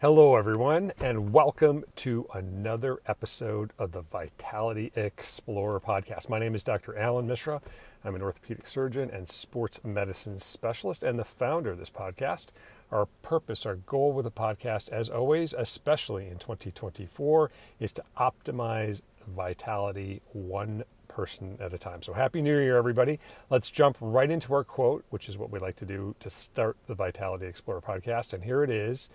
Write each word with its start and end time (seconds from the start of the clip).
Hello, 0.00 0.34
everyone, 0.34 0.94
and 0.98 1.30
welcome 1.30 1.84
to 1.96 2.26
another 2.32 3.00
episode 3.04 3.70
of 3.78 3.92
the 3.92 4.00
Vitality 4.00 4.90
Explorer 4.96 5.78
podcast. 5.78 6.30
My 6.30 6.38
name 6.38 6.54
is 6.54 6.62
Dr. 6.62 6.96
Allan 6.96 7.26
Mishra. 7.26 7.60
I'm 8.02 8.14
an 8.14 8.22
orthopedic 8.22 8.66
surgeon 8.66 9.10
and 9.10 9.28
sports 9.28 9.78
medicine 9.84 10.38
specialist 10.38 11.02
and 11.02 11.18
the 11.18 11.24
founder 11.24 11.72
of 11.72 11.78
this 11.78 11.90
podcast. 11.90 12.46
Our 12.90 13.08
purpose, 13.20 13.66
our 13.66 13.76
goal 13.76 14.14
with 14.14 14.24
the 14.24 14.30
podcast, 14.30 14.88
as 14.88 15.10
always, 15.10 15.52
especially 15.52 16.28
in 16.28 16.38
2024, 16.38 17.50
is 17.78 17.92
to 17.92 18.04
optimize 18.16 19.02
vitality 19.28 20.22
one 20.32 20.84
person 21.08 21.58
at 21.60 21.74
a 21.74 21.78
time. 21.78 22.00
So, 22.00 22.14
Happy 22.14 22.40
New 22.40 22.58
Year, 22.58 22.78
everybody. 22.78 23.20
Let's 23.50 23.70
jump 23.70 23.98
right 24.00 24.30
into 24.30 24.54
our 24.54 24.64
quote, 24.64 25.04
which 25.10 25.28
is 25.28 25.36
what 25.36 25.50
we 25.50 25.58
like 25.58 25.76
to 25.76 25.84
do 25.84 26.14
to 26.20 26.30
start 26.30 26.78
the 26.86 26.94
Vitality 26.94 27.44
Explorer 27.44 27.82
podcast. 27.82 28.32
And 28.32 28.44
here 28.44 28.64
it 28.64 28.70
is 28.70 29.10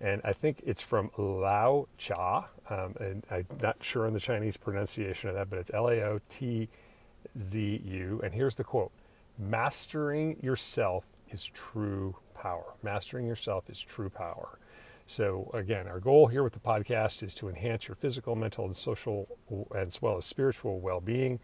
and 0.00 0.20
I 0.24 0.32
think 0.32 0.62
it's 0.64 0.80
from 0.80 1.10
Lao 1.18 1.86
Cha, 1.98 2.48
um, 2.70 2.94
and 2.98 3.24
I'm 3.30 3.46
not 3.60 3.76
sure 3.80 4.06
on 4.06 4.14
the 4.14 4.20
Chinese 4.20 4.56
pronunciation 4.56 5.28
of 5.28 5.34
that, 5.34 5.50
but 5.50 5.58
it's 5.58 5.70
L 5.74 5.88
A 5.88 6.00
O 6.02 6.20
T 6.28 6.68
Z 7.38 7.82
U. 7.84 8.20
And 8.24 8.32
here's 8.32 8.54
the 8.54 8.64
quote 8.64 8.92
Mastering 9.38 10.38
yourself 10.42 11.04
is 11.30 11.46
true 11.46 12.16
power. 12.34 12.74
Mastering 12.82 13.26
yourself 13.26 13.68
is 13.68 13.80
true 13.80 14.10
power. 14.10 14.58
So, 15.06 15.50
again, 15.54 15.88
our 15.88 15.98
goal 15.98 16.28
here 16.28 16.42
with 16.44 16.52
the 16.52 16.60
podcast 16.60 17.22
is 17.24 17.34
to 17.34 17.48
enhance 17.48 17.88
your 17.88 17.96
physical, 17.96 18.36
mental, 18.36 18.64
and 18.64 18.76
social, 18.76 19.26
as 19.74 20.00
well 20.00 20.18
as 20.18 20.24
spiritual 20.24 20.78
well 20.78 21.00
being. 21.00 21.40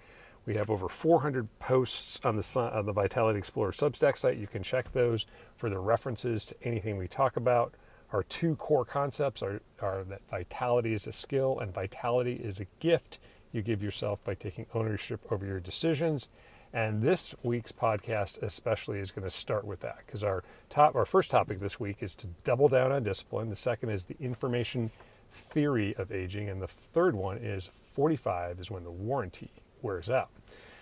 We 0.47 0.55
have 0.55 0.70
over 0.70 0.88
400 0.88 1.48
posts 1.59 2.20
on 2.23 2.36
the, 2.36 2.70
on 2.73 2.86
the 2.86 2.92
Vitality 2.92 3.41
Explorer 3.41 3.73
Substack 3.73 4.16
site. 4.16 4.38
You 4.38 4.47
can 4.47 4.62
check 4.62 4.92
those 4.92 5.27
for 5.56 5.69
the 5.69 5.80
references 5.80 6.45
to 6.45 6.55
anything 6.62 6.97
we 6.97 7.09
talk 7.09 7.36
about. 7.36 7.75
Our 8.12 8.23
two 8.23 8.56
core 8.56 8.84
concepts 8.84 9.42
are, 9.42 9.60
are 9.80 10.05
that 10.05 10.28
vitality 10.28 10.92
is 10.92 11.06
a 11.06 11.12
skill 11.12 11.59
and 11.59 11.74
vitality 11.74 12.34
is 12.34 12.61
a 12.61 12.67
gift 12.78 13.19
you 13.53 13.62
give 13.62 13.83
yourself 13.83 14.22
by 14.25 14.34
taking 14.34 14.67
ownership 14.75 15.20
over 15.30 15.44
your 15.44 15.61
decisions. 15.61 16.28
And 16.72 17.03
this 17.03 17.34
week's 17.42 17.72
podcast 17.72 18.42
especially 18.42 18.98
is 18.98 19.11
going 19.11 19.25
to 19.25 19.30
start 19.30 19.64
with 19.64 19.80
that 19.80 19.98
because 20.05 20.22
our 20.22 20.45
top 20.69 20.95
our 20.95 21.05
first 21.05 21.30
topic 21.30 21.58
this 21.58 21.80
week 21.80 22.03
is 22.03 22.14
to 22.17 22.28
double 22.45 22.69
down 22.69 22.92
on 22.92 23.03
discipline. 23.03 23.48
The 23.48 23.56
second 23.56 23.91
is 23.91 24.05
the 24.05 24.17
information 24.20 24.91
theory 25.30 25.95
of 25.97 26.12
aging 26.12 26.48
and 26.48 26.61
the 26.61 26.69
third 26.69 27.14
one 27.14 27.39
is 27.39 27.70
45 27.92 28.61
is 28.61 28.70
when 28.70 28.84
the 28.84 28.91
warranty 28.91 29.50
wears 29.83 30.11
out. 30.11 30.30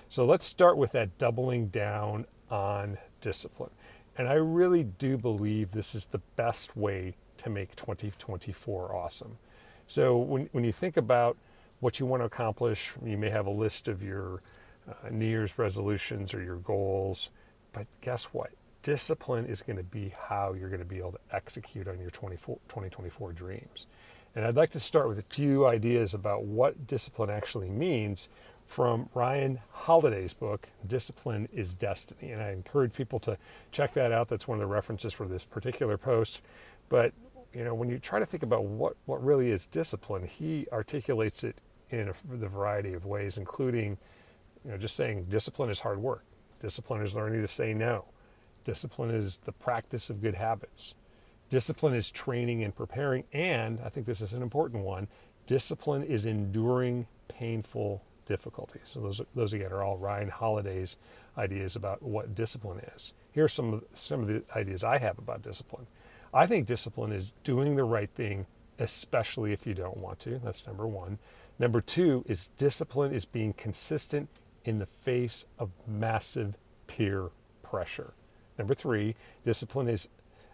So 0.09 0.25
let's 0.25 0.45
start 0.45 0.77
with 0.77 0.93
that 0.93 1.17
doubling 1.19 1.69
down 1.69 2.27
on 2.51 2.99
discipline. 3.21 3.71
And 4.17 4.29
I 4.29 4.35
really 4.35 4.85
do 4.85 5.17
believe 5.17 5.73
this 5.73 5.95
is 5.95 6.07
the 6.07 6.21
best 6.37 6.77
way 6.77 7.17
to 7.39 7.51
make 7.51 7.75
2024 7.77 8.95
awesome. 8.95 9.39
So 9.87 10.17
when, 10.17 10.49
when 10.53 10.65
you 10.65 10.73
think 10.73 10.97
about 10.97 11.37
what 11.81 12.01
you 12.01 12.07
want 12.07 12.23
to 12.23 12.25
accomplish, 12.25 12.93
you 13.05 13.17
may 13.17 13.31
have 13.31 13.47
a 13.47 13.51
list 13.51 13.89
of 13.89 14.03
your 14.03 14.43
uh, 14.89 15.09
New 15.11 15.27
Year's 15.27 15.59
resolutions 15.59 16.35
or 16.35 16.43
your 16.43 16.57
goals, 16.57 17.31
but 17.73 17.87
guess 18.01 18.25
what? 18.27 18.51
Discipline 18.83 19.47
is 19.47 19.63
going 19.63 19.77
to 19.77 19.83
be 19.83 20.13
how 20.29 20.53
you're 20.53 20.69
going 20.69 20.81
to 20.81 20.87
be 20.87 20.99
able 20.99 21.13
to 21.13 21.21
execute 21.33 21.89
on 21.89 21.99
your 21.99 22.11
2024 22.11 23.33
dreams. 23.33 23.87
And 24.37 24.45
I'd 24.45 24.57
like 24.57 24.71
to 24.71 24.81
start 24.81 25.09
with 25.09 25.19
a 25.19 25.25
few 25.35 25.67
ideas 25.67 26.13
about 26.13 26.45
what 26.45 26.87
discipline 26.87 27.31
actually 27.31 27.71
means 27.71 28.29
from 28.67 29.09
Ryan 29.15 29.61
Holiday's 29.71 30.33
book, 30.33 30.69
Discipline 30.87 31.49
is 31.53 31.75
Destiny. 31.75 32.33
And 32.33 32.43
I 32.43 32.51
encourage 32.51 32.93
people 32.93 33.19
to 33.21 33.37
check 33.71 33.93
that 33.95 34.11
out. 34.11 34.29
That's 34.29 34.49
one 34.49 34.59
of 34.59 34.61
the 34.61 34.75
references 34.75 35.13
for 35.13 35.29
this 35.29 35.45
particular 35.45 35.97
post. 35.97 36.41
But 36.89 37.13
you 37.55 37.65
know, 37.65 37.75
when 37.75 37.89
you 37.89 37.99
try 37.99 38.19
to 38.19 38.27
think 38.27 38.43
about 38.43 38.65
what, 38.65 38.97
what 39.07 39.25
really 39.25 39.51
is 39.51 39.67
discipline, 39.67 40.27
he 40.27 40.67
articulates 40.73 41.45
it 41.45 41.57
in 41.91 42.09
a, 42.09 42.15
the 42.37 42.49
variety 42.49 42.95
of 42.95 43.07
ways, 43.07 43.37
including, 43.37 43.97
you 44.65 44.71
know, 44.71 44.77
just 44.77 44.97
saying 44.97 45.27
discipline 45.29 45.71
is 45.71 45.81
hard 45.81 45.99
work. 45.99 46.25
Discipline 46.61 47.03
is 47.03 47.15
learning 47.15 47.43
to 47.43 47.49
say 47.49 47.75
no. 47.75 48.05
Discipline 48.65 49.11
is 49.11 49.39
the 49.39 49.53
practice 49.53 50.11
of 50.11 50.23
good 50.23 50.35
habits. 50.35 50.95
Discipline 51.51 51.95
is 51.95 52.11
training 52.11 52.65
and 52.65 52.75
preparing. 52.75 53.25
And 53.33 53.79
I 53.85 53.91
think 53.91 54.07
this 54.07 54.21
is 54.21 54.33
an 54.33 54.43
important 54.43 54.83
one 54.83 55.07
discipline 55.47 56.03
is 56.03 56.25
enduring 56.25 57.07
painful 57.29 58.03
difficulties. 58.27 58.83
So 58.85 59.01
those, 59.01 59.21
those 59.35 59.53
again 59.53 59.71
are 59.73 59.83
all 59.83 59.99
Ryan 59.99 60.31
Holiday's 60.31 60.97
ideas 61.37 61.77
about 61.77 62.03
what 62.03 62.35
discipline 62.35 62.81
is. 62.95 63.13
Here 63.33 63.45
are 63.45 63.49
some 63.49 63.75
of, 63.75 63.85
some 63.93 64.23
of 64.23 64.27
the 64.27 64.43
ideas 64.57 64.85
I 64.85 64.97
have 64.99 65.19
about 65.19 65.43
discipline. 65.43 65.87
I 66.35 66.47
think 66.47 66.67
discipline 66.67 67.13
is 67.13 67.33
doing 67.45 67.77
the 67.77 67.85
right 67.85 68.11
thing, 68.11 68.47
especially 68.79 69.53
if 69.53 69.67
you 69.67 69.75
don't 69.75 69.97
want 69.97 70.19
to. 70.21 70.41
That's 70.43 70.67
number 70.67 70.87
one. 70.87 71.19
Number 71.61 71.81
two 71.81 72.25
is 72.27 72.51
discipline 72.59 73.15
is 73.15 73.25
being 73.25 73.53
consistent 73.53 74.29
in 74.65 74.81
the 74.81 74.87
face 74.87 75.47
of 75.59 75.71
massive 75.87 76.57
peer 76.89 77.31
pressure. 77.63 78.13
Number 78.59 78.75
three, 78.75 79.15
discipline 79.45 79.89
is 79.89 80.09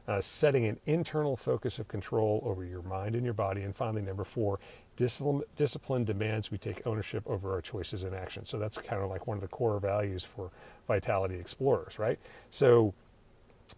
uh, 0.07 0.21
setting 0.21 0.67
an 0.67 0.79
internal 0.87 1.37
focus 1.37 1.79
of 1.79 1.89
control 1.89 2.43
over 2.45 2.65
your 2.65 2.83
mind 2.83 3.15
and 3.15 3.25
your 3.25 3.35
body. 3.35 3.63
And 3.63 3.75
finally, 3.75 4.03
number 4.03 4.25
four, 4.25 4.59
discipline, 4.97 5.43
discipline 5.57 6.05
demands 6.05 6.51
we 6.51 6.59
take 6.59 6.87
ownership 6.87 7.23
over 7.27 7.53
our 7.55 7.63
choices 7.63 8.03
and 8.03 8.15
actions. 8.15 8.51
So 8.51 8.59
that's 8.59 8.77
kind 8.77 9.03
of 9.03 9.09
like 9.09 9.27
one 9.27 9.37
of 9.37 9.43
the 9.43 9.49
core 9.49 9.79
values 9.79 10.25
for 10.25 10.51
Vitality 10.89 11.37
Explorers, 11.37 11.99
right? 11.99 12.19
So 12.51 12.93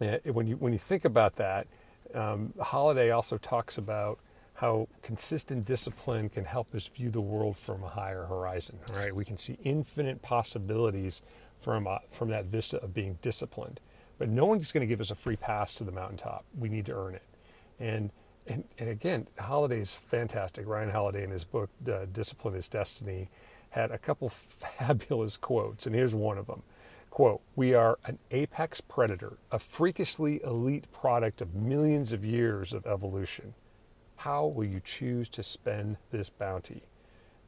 uh, 0.01 0.19
when 0.33 0.47
you 0.47 0.57
when 0.57 0.73
you 0.73 0.79
think 0.79 1.05
about 1.05 1.37
that, 1.37 1.67
um, 2.15 2.53
Holiday 2.61 3.11
also 3.11 3.39
talks 3.39 3.79
about 3.79 4.19
how 4.55 4.89
consistent 5.03 5.65
discipline 5.65 6.29
can 6.29 6.45
help 6.45 6.75
us 6.75 6.87
view 6.87 7.11
the 7.11 7.21
world 7.21 7.57
from 7.57 7.83
a 7.83 7.89
higher 7.89 8.25
horizon. 8.25 8.79
Right? 8.95 9.15
we 9.15 9.25
can 9.25 9.37
see 9.37 9.59
infinite 9.65 10.23
possibilities 10.23 11.23
from 11.61 11.87
uh, 11.87 11.99
from 12.11 12.29
that 12.31 12.47
vista 12.47 12.83
of 12.83 12.95
being 12.95 13.19
disciplined. 13.23 13.81
But 14.19 14.29
no 14.29 14.47
one's 14.47 14.71
going 14.71 14.83
to 14.83 14.87
give 14.87 15.01
us 15.01 15.11
a 15.11 15.15
free 15.15 15.37
pass 15.37 15.75
to 15.75 15.85
the 15.85 15.93
mountaintop. 15.93 16.45
We 16.57 16.69
need 16.69 16.87
to 16.87 16.95
earn 16.95 17.15
it. 17.15 17.25
And 17.81 18.11
and, 18.47 18.65
and 18.79 18.89
again, 18.89 19.29
Holiday's 19.39 19.95
fantastic. 19.95 20.67
Ryan 20.67 20.91
Holiday 20.91 21.23
in 21.23 21.31
his 21.31 21.45
book 21.45 21.71
uh, 21.89 22.07
Discipline 22.13 22.57
is 22.57 22.69
Destiny 22.69 23.29
had 23.71 23.91
a 23.91 23.99
couple 23.99 24.29
fabulous 24.79 25.37
quotes, 25.37 25.87
and 25.87 25.95
here's 25.95 26.15
one 26.15 26.39
of 26.39 26.47
them. 26.47 26.63
Quote, 27.13 27.43
we 27.55 27.75
are 27.75 27.99
an 28.07 28.19
apex 28.31 28.81
predator, 28.81 29.37
a 29.51 29.59
freakishly 29.59 30.41
elite 30.45 30.91
product 30.93 31.43
of 31.43 31.55
millions 31.55 32.11
of 32.11 32.25
years 32.25 32.73
of 32.73 32.87
evolution. 32.87 33.53
How 34.17 34.47
will 34.47 34.65
you 34.65 34.81
choose 34.83 35.29
to 35.29 35.43
spend 35.43 35.99
this 36.11 36.31
bounty? 36.31 36.85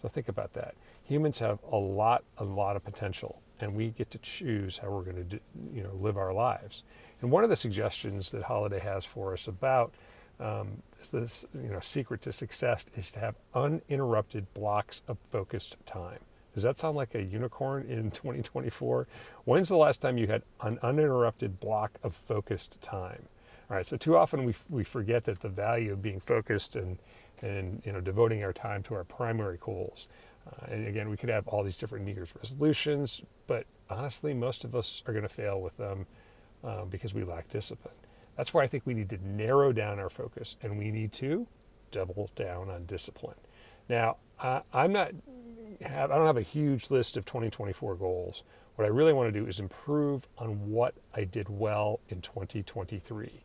So 0.02 0.06
think 0.06 0.28
about 0.28 0.52
that. 0.52 0.74
Humans 1.04 1.38
have 1.38 1.60
a 1.72 1.78
lot, 1.78 2.24
a 2.36 2.44
lot 2.44 2.76
of 2.76 2.84
potential 2.84 3.40
and 3.58 3.74
we 3.74 3.88
get 3.88 4.10
to 4.10 4.18
choose 4.18 4.76
how 4.76 4.90
we're 4.90 5.10
going 5.10 5.26
to 5.28 5.40
you 5.72 5.82
know 5.82 5.94
live 5.98 6.18
our 6.18 6.34
lives. 6.34 6.82
And 7.22 7.30
one 7.30 7.42
of 7.42 7.48
the 7.48 7.56
suggestions 7.56 8.30
that 8.32 8.42
Holiday 8.42 8.80
has 8.80 9.06
for 9.06 9.32
us 9.32 9.48
about 9.48 9.94
um, 10.40 10.82
this 11.10 11.46
you 11.54 11.70
know 11.70 11.80
secret 11.80 12.20
to 12.22 12.32
success 12.32 12.84
is 12.96 13.10
to 13.12 13.20
have 13.20 13.36
uninterrupted 13.54 14.52
blocks 14.52 15.00
of 15.08 15.16
focused 15.32 15.78
time. 15.86 16.18
Does 16.54 16.62
that 16.62 16.78
sound 16.78 16.96
like 16.96 17.14
a 17.14 17.22
unicorn 17.22 17.86
in 17.88 18.10
2024? 18.12 19.06
When's 19.44 19.68
the 19.68 19.76
last 19.76 20.00
time 20.00 20.16
you 20.16 20.28
had 20.28 20.42
an 20.60 20.78
uninterrupted 20.82 21.60
block 21.60 21.98
of 22.02 22.14
focused 22.14 22.80
time? 22.80 23.28
All 23.70 23.76
right, 23.76 23.84
so 23.86 23.96
too 23.96 24.16
often 24.16 24.44
we, 24.44 24.54
we 24.70 24.84
forget 24.84 25.24
that 25.24 25.40
the 25.40 25.48
value 25.48 25.92
of 25.92 26.02
being 26.02 26.20
focused 26.20 26.76
and, 26.76 26.98
and 27.42 27.82
you 27.84 27.92
know, 27.92 28.00
devoting 28.00 28.44
our 28.44 28.52
time 28.52 28.82
to 28.84 28.94
our 28.94 29.04
primary 29.04 29.58
goals. 29.60 30.06
Uh, 30.46 30.66
and 30.72 30.86
again, 30.86 31.08
we 31.08 31.16
could 31.16 31.30
have 31.30 31.48
all 31.48 31.64
these 31.64 31.76
different 31.76 32.04
New 32.04 32.12
Year's 32.12 32.34
resolutions, 32.36 33.22
but 33.46 33.66
honestly, 33.88 34.34
most 34.34 34.64
of 34.64 34.74
us 34.74 35.02
are 35.06 35.12
going 35.12 35.22
to 35.22 35.28
fail 35.28 35.60
with 35.60 35.76
them 35.78 36.06
uh, 36.62 36.84
because 36.84 37.14
we 37.14 37.24
lack 37.24 37.48
discipline. 37.48 37.94
That's 38.36 38.52
why 38.52 38.64
I 38.64 38.66
think 38.66 38.84
we 38.84 38.94
need 38.94 39.08
to 39.10 39.18
narrow 39.26 39.72
down 39.72 39.98
our 39.98 40.10
focus 40.10 40.56
and 40.62 40.78
we 40.78 40.90
need 40.90 41.12
to 41.14 41.46
double 41.90 42.30
down 42.36 42.68
on 42.68 42.84
discipline. 42.86 43.36
Now, 43.88 44.16
I, 44.40 44.62
I'm 44.72 44.92
not 44.92 45.12
have, 45.82 46.10
I 46.10 46.16
don't 46.16 46.26
have 46.26 46.36
a 46.36 46.42
huge 46.42 46.90
list 46.90 47.16
of 47.16 47.24
2024 47.24 47.96
goals. 47.96 48.42
What 48.76 48.84
I 48.84 48.88
really 48.88 49.12
want 49.12 49.32
to 49.32 49.40
do 49.40 49.46
is 49.46 49.60
improve 49.60 50.26
on 50.38 50.70
what 50.70 50.94
I 51.14 51.24
did 51.24 51.48
well 51.48 52.00
in 52.08 52.20
2023. 52.20 53.44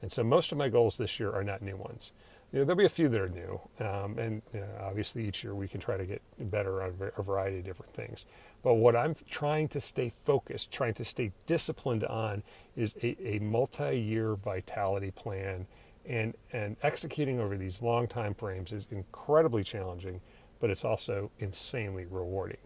And 0.00 0.10
so 0.10 0.22
most 0.24 0.52
of 0.52 0.58
my 0.58 0.68
goals 0.68 0.96
this 0.96 1.18
year 1.18 1.32
are 1.32 1.44
not 1.44 1.62
new 1.62 1.76
ones 1.76 2.12
you 2.52 2.58
know, 2.58 2.64
there'll 2.66 2.78
be 2.78 2.84
a 2.84 2.90
few 2.90 3.08
that 3.08 3.20
are 3.20 3.30
new, 3.30 3.60
um, 3.80 4.18
and 4.18 4.42
you 4.52 4.60
know, 4.60 4.68
obviously 4.82 5.26
each 5.26 5.42
year 5.42 5.54
we 5.54 5.66
can 5.66 5.80
try 5.80 5.96
to 5.96 6.04
get 6.04 6.20
better 6.38 6.82
on 6.82 6.94
a 7.16 7.22
variety 7.22 7.58
of 7.58 7.64
different 7.64 7.92
things. 7.94 8.26
But 8.62 8.74
what 8.74 8.94
I'm 8.94 9.16
trying 9.30 9.68
to 9.68 9.80
stay 9.80 10.12
focused, 10.24 10.70
trying 10.70 10.94
to 10.94 11.04
stay 11.04 11.32
disciplined 11.46 12.04
on, 12.04 12.42
is 12.76 12.94
a, 13.02 13.16
a 13.26 13.38
multi-year 13.38 14.34
vitality 14.36 15.10
plan, 15.12 15.66
and 16.04 16.34
and 16.52 16.76
executing 16.82 17.40
over 17.40 17.56
these 17.56 17.80
long 17.80 18.06
time 18.06 18.34
frames 18.34 18.72
is 18.72 18.86
incredibly 18.90 19.64
challenging, 19.64 20.20
but 20.62 20.70
it's 20.70 20.84
also 20.84 21.32
insanely 21.40 22.06
rewarding. 22.08 22.56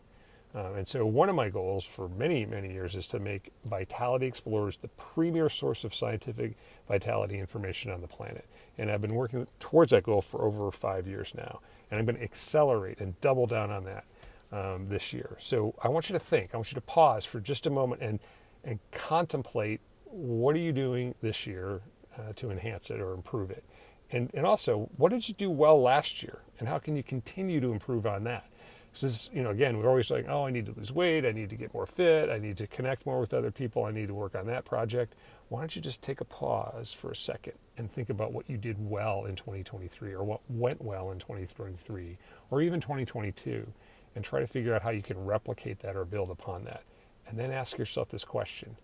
Um, 0.54 0.76
and 0.76 0.86
so, 0.86 1.04
one 1.06 1.30
of 1.30 1.34
my 1.34 1.48
goals 1.48 1.84
for 1.84 2.08
many, 2.10 2.44
many 2.44 2.70
years 2.70 2.94
is 2.94 3.06
to 3.08 3.18
make 3.18 3.52
Vitality 3.64 4.26
Explorers 4.26 4.76
the 4.76 4.88
premier 4.88 5.48
source 5.48 5.82
of 5.82 5.94
scientific 5.94 6.56
vitality 6.88 7.38
information 7.38 7.90
on 7.90 8.02
the 8.02 8.06
planet. 8.06 8.44
And 8.76 8.90
I've 8.90 9.00
been 9.00 9.14
working 9.14 9.46
towards 9.60 9.92
that 9.92 10.02
goal 10.02 10.20
for 10.20 10.42
over 10.42 10.70
five 10.70 11.06
years 11.06 11.32
now. 11.34 11.60
And 11.90 11.98
I'm 11.98 12.04
going 12.04 12.16
to 12.16 12.22
accelerate 12.22 13.00
and 13.00 13.18
double 13.22 13.46
down 13.46 13.70
on 13.70 13.84
that 13.84 14.04
um, 14.52 14.88
this 14.88 15.14
year. 15.14 15.36
So, 15.40 15.74
I 15.82 15.88
want 15.88 16.10
you 16.10 16.12
to 16.12 16.20
think, 16.20 16.50
I 16.52 16.58
want 16.58 16.70
you 16.70 16.76
to 16.76 16.82
pause 16.82 17.24
for 17.24 17.40
just 17.40 17.66
a 17.66 17.70
moment 17.70 18.02
and, 18.02 18.20
and 18.62 18.78
contemplate 18.92 19.80
what 20.04 20.54
are 20.54 20.60
you 20.60 20.72
doing 20.72 21.14
this 21.22 21.46
year 21.46 21.80
uh, 22.18 22.32
to 22.36 22.50
enhance 22.50 22.90
it 22.90 23.00
or 23.00 23.14
improve 23.14 23.50
it? 23.50 23.64
And, 24.10 24.30
and 24.34 24.46
also, 24.46 24.88
what 24.96 25.10
did 25.10 25.28
you 25.28 25.34
do 25.34 25.50
well 25.50 25.80
last 25.80 26.22
year? 26.22 26.40
And 26.58 26.68
how 26.68 26.78
can 26.78 26.96
you 26.96 27.02
continue 27.02 27.60
to 27.60 27.72
improve 27.72 28.06
on 28.06 28.24
that? 28.24 28.46
Because, 28.92 29.28
you 29.32 29.42
know, 29.42 29.50
again, 29.50 29.76
we're 29.76 29.88
always 29.88 30.10
like, 30.10 30.26
oh, 30.26 30.46
I 30.46 30.50
need 30.50 30.64
to 30.66 30.72
lose 30.72 30.90
weight. 30.90 31.26
I 31.26 31.32
need 31.32 31.50
to 31.50 31.56
get 31.56 31.74
more 31.74 31.84
fit. 31.84 32.30
I 32.30 32.38
need 32.38 32.56
to 32.58 32.66
connect 32.66 33.04
more 33.04 33.20
with 33.20 33.34
other 33.34 33.50
people. 33.50 33.84
I 33.84 33.90
need 33.90 34.08
to 34.08 34.14
work 34.14 34.34
on 34.34 34.46
that 34.46 34.64
project. 34.64 35.14
Why 35.48 35.60
don't 35.60 35.76
you 35.76 35.82
just 35.82 36.00
take 36.00 36.22
a 36.22 36.24
pause 36.24 36.94
for 36.94 37.10
a 37.10 37.16
second 37.16 37.54
and 37.76 37.92
think 37.92 38.08
about 38.08 38.32
what 38.32 38.48
you 38.48 38.56
did 38.56 38.76
well 38.78 39.26
in 39.26 39.36
2023 39.36 40.12
or 40.12 40.24
what 40.24 40.40
went 40.48 40.82
well 40.82 41.10
in 41.10 41.18
2023 41.18 42.16
or 42.50 42.62
even 42.62 42.80
2022 42.80 43.66
and 44.14 44.24
try 44.24 44.40
to 44.40 44.46
figure 44.46 44.74
out 44.74 44.80
how 44.80 44.90
you 44.90 45.02
can 45.02 45.22
replicate 45.22 45.80
that 45.80 45.94
or 45.94 46.06
build 46.06 46.30
upon 46.30 46.64
that. 46.64 46.82
And 47.28 47.38
then 47.38 47.50
ask 47.50 47.76
yourself 47.76 48.08
this 48.08 48.24
question 48.24 48.76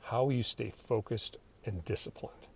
How 0.00 0.24
will 0.24 0.32
you 0.32 0.42
stay 0.42 0.70
focused 0.70 1.36
and 1.66 1.84
disciplined? 1.84 2.46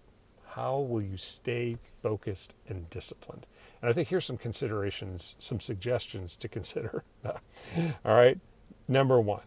How 0.59 0.81
will 0.81 1.03
you 1.03 1.17
stay 1.17 1.77
focused 2.03 2.57
and 2.67 2.91
disciplined? 2.91 3.47
And 3.81 3.89
I 3.89 3.93
think 3.93 4.09
here's 4.09 4.25
some 4.25 4.37
considerations, 4.37 5.37
some 5.39 5.61
suggestions 5.61 6.35
to 6.35 6.49
consider. 6.49 7.05
All 7.25 7.37
right. 8.05 8.37
Number 8.89 9.21
one, 9.21 9.43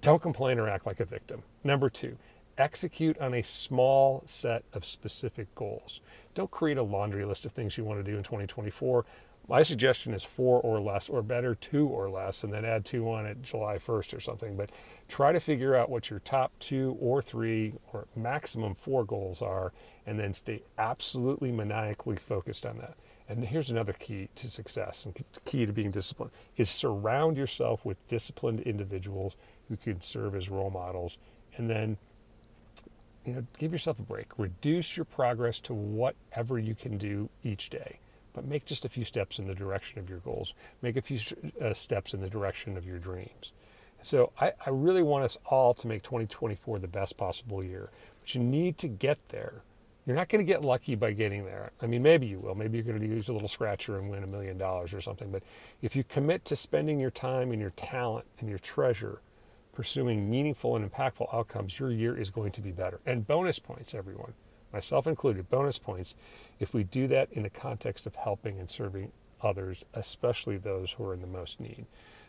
don't 0.00 0.22
complain 0.22 0.60
or 0.60 0.68
act 0.68 0.86
like 0.86 1.00
a 1.00 1.04
victim. 1.04 1.42
Number 1.64 1.90
two, 1.90 2.16
execute 2.56 3.18
on 3.18 3.34
a 3.34 3.42
small 3.42 4.22
set 4.26 4.62
of 4.72 4.86
specific 4.86 5.52
goals. 5.56 6.00
Don't 6.34 6.52
create 6.52 6.78
a 6.78 6.84
laundry 6.84 7.24
list 7.24 7.44
of 7.44 7.50
things 7.50 7.76
you 7.76 7.82
want 7.82 8.04
to 8.04 8.08
do 8.08 8.16
in 8.16 8.22
2024. 8.22 9.04
My 9.46 9.62
suggestion 9.62 10.14
is 10.14 10.24
four 10.24 10.58
or 10.60 10.80
less, 10.80 11.08
or 11.08 11.22
better, 11.22 11.54
two 11.54 11.86
or 11.86 12.08
less, 12.08 12.44
and 12.44 12.52
then 12.52 12.64
add 12.64 12.84
two 12.84 13.10
on 13.10 13.26
it 13.26 13.42
July 13.42 13.76
1st 13.76 14.16
or 14.16 14.20
something. 14.20 14.56
But 14.56 14.70
try 15.06 15.32
to 15.32 15.40
figure 15.40 15.76
out 15.76 15.90
what 15.90 16.08
your 16.08 16.20
top 16.20 16.52
two 16.58 16.96
or 16.98 17.20
three 17.20 17.74
or 17.92 18.06
maximum 18.16 18.74
four 18.74 19.04
goals 19.04 19.42
are, 19.42 19.72
and 20.06 20.18
then 20.18 20.32
stay 20.32 20.62
absolutely 20.78 21.52
maniacally 21.52 22.16
focused 22.16 22.64
on 22.64 22.78
that. 22.78 22.96
And 23.28 23.44
here's 23.44 23.70
another 23.70 23.92
key 23.92 24.28
to 24.36 24.50
success 24.50 25.04
and 25.04 25.24
key 25.44 25.66
to 25.66 25.72
being 25.72 25.90
disciplined 25.90 26.32
is 26.56 26.70
surround 26.70 27.36
yourself 27.36 27.84
with 27.84 28.06
disciplined 28.06 28.60
individuals 28.60 29.36
who 29.68 29.76
can 29.76 30.00
serve 30.00 30.34
as 30.34 30.50
role 30.50 30.70
models 30.70 31.16
and 31.56 31.70
then 31.70 31.96
you 33.24 33.32
know 33.32 33.46
give 33.58 33.72
yourself 33.72 33.98
a 33.98 34.02
break 34.02 34.26
reduce 34.38 34.96
your 34.96 35.04
progress 35.04 35.58
to 35.60 35.72
whatever 35.72 36.58
you 36.58 36.74
can 36.74 36.98
do 36.98 37.30
each 37.42 37.70
day 37.70 37.98
but 38.34 38.44
make 38.44 38.64
just 38.66 38.84
a 38.84 38.88
few 38.88 39.04
steps 39.04 39.38
in 39.38 39.46
the 39.46 39.54
direction 39.54 39.98
of 39.98 40.08
your 40.08 40.18
goals 40.18 40.52
make 40.82 40.96
a 40.96 41.02
few 41.02 41.18
uh, 41.60 41.72
steps 41.72 42.12
in 42.12 42.20
the 42.20 42.28
direction 42.28 42.76
of 42.76 42.84
your 42.84 42.98
dreams 42.98 43.52
so 44.02 44.32
I, 44.38 44.52
I 44.66 44.70
really 44.70 45.02
want 45.02 45.24
us 45.24 45.38
all 45.46 45.72
to 45.74 45.86
make 45.86 46.02
2024 46.02 46.78
the 46.78 46.88
best 46.88 47.16
possible 47.16 47.64
year 47.64 47.90
but 48.20 48.34
you 48.34 48.42
need 48.42 48.76
to 48.78 48.88
get 48.88 49.18
there 49.30 49.62
you're 50.06 50.16
not 50.16 50.28
going 50.28 50.44
to 50.44 50.50
get 50.50 50.62
lucky 50.62 50.94
by 50.96 51.12
getting 51.12 51.46
there. 51.46 51.72
I 51.80 51.86
mean, 51.86 52.02
maybe 52.02 52.26
you 52.26 52.38
will. 52.38 52.54
Maybe 52.54 52.76
you're 52.76 52.84
going 52.84 53.00
to 53.00 53.06
use 53.06 53.28
a 53.28 53.32
little 53.32 53.48
scratcher 53.48 53.98
and 53.98 54.10
win 54.10 54.22
a 54.22 54.26
million 54.26 54.58
dollars 54.58 54.92
or 54.92 55.00
something. 55.00 55.30
But 55.30 55.42
if 55.80 55.96
you 55.96 56.04
commit 56.04 56.44
to 56.46 56.56
spending 56.56 57.00
your 57.00 57.10
time 57.10 57.52
and 57.52 57.60
your 57.60 57.70
talent 57.70 58.26
and 58.38 58.48
your 58.50 58.58
treasure 58.58 59.22
pursuing 59.72 60.30
meaningful 60.30 60.76
and 60.76 60.90
impactful 60.90 61.34
outcomes, 61.34 61.78
your 61.78 61.90
year 61.90 62.16
is 62.16 62.28
going 62.30 62.52
to 62.52 62.60
be 62.60 62.70
better. 62.70 63.00
And 63.06 63.26
bonus 63.26 63.58
points, 63.58 63.94
everyone, 63.94 64.34
myself 64.74 65.06
included, 65.06 65.48
bonus 65.48 65.78
points 65.78 66.14
if 66.60 66.74
we 66.74 66.84
do 66.84 67.06
that 67.08 67.28
in 67.32 67.44
the 67.44 67.50
context 67.50 68.06
of 68.06 68.16
helping 68.16 68.58
and 68.58 68.68
serving 68.68 69.12
others, 69.40 69.84
especially 69.94 70.56
those 70.56 70.92
who 70.92 71.04
are 71.04 71.14
in 71.14 71.20
the 71.20 71.26
most 71.26 71.60
need. 71.60 71.86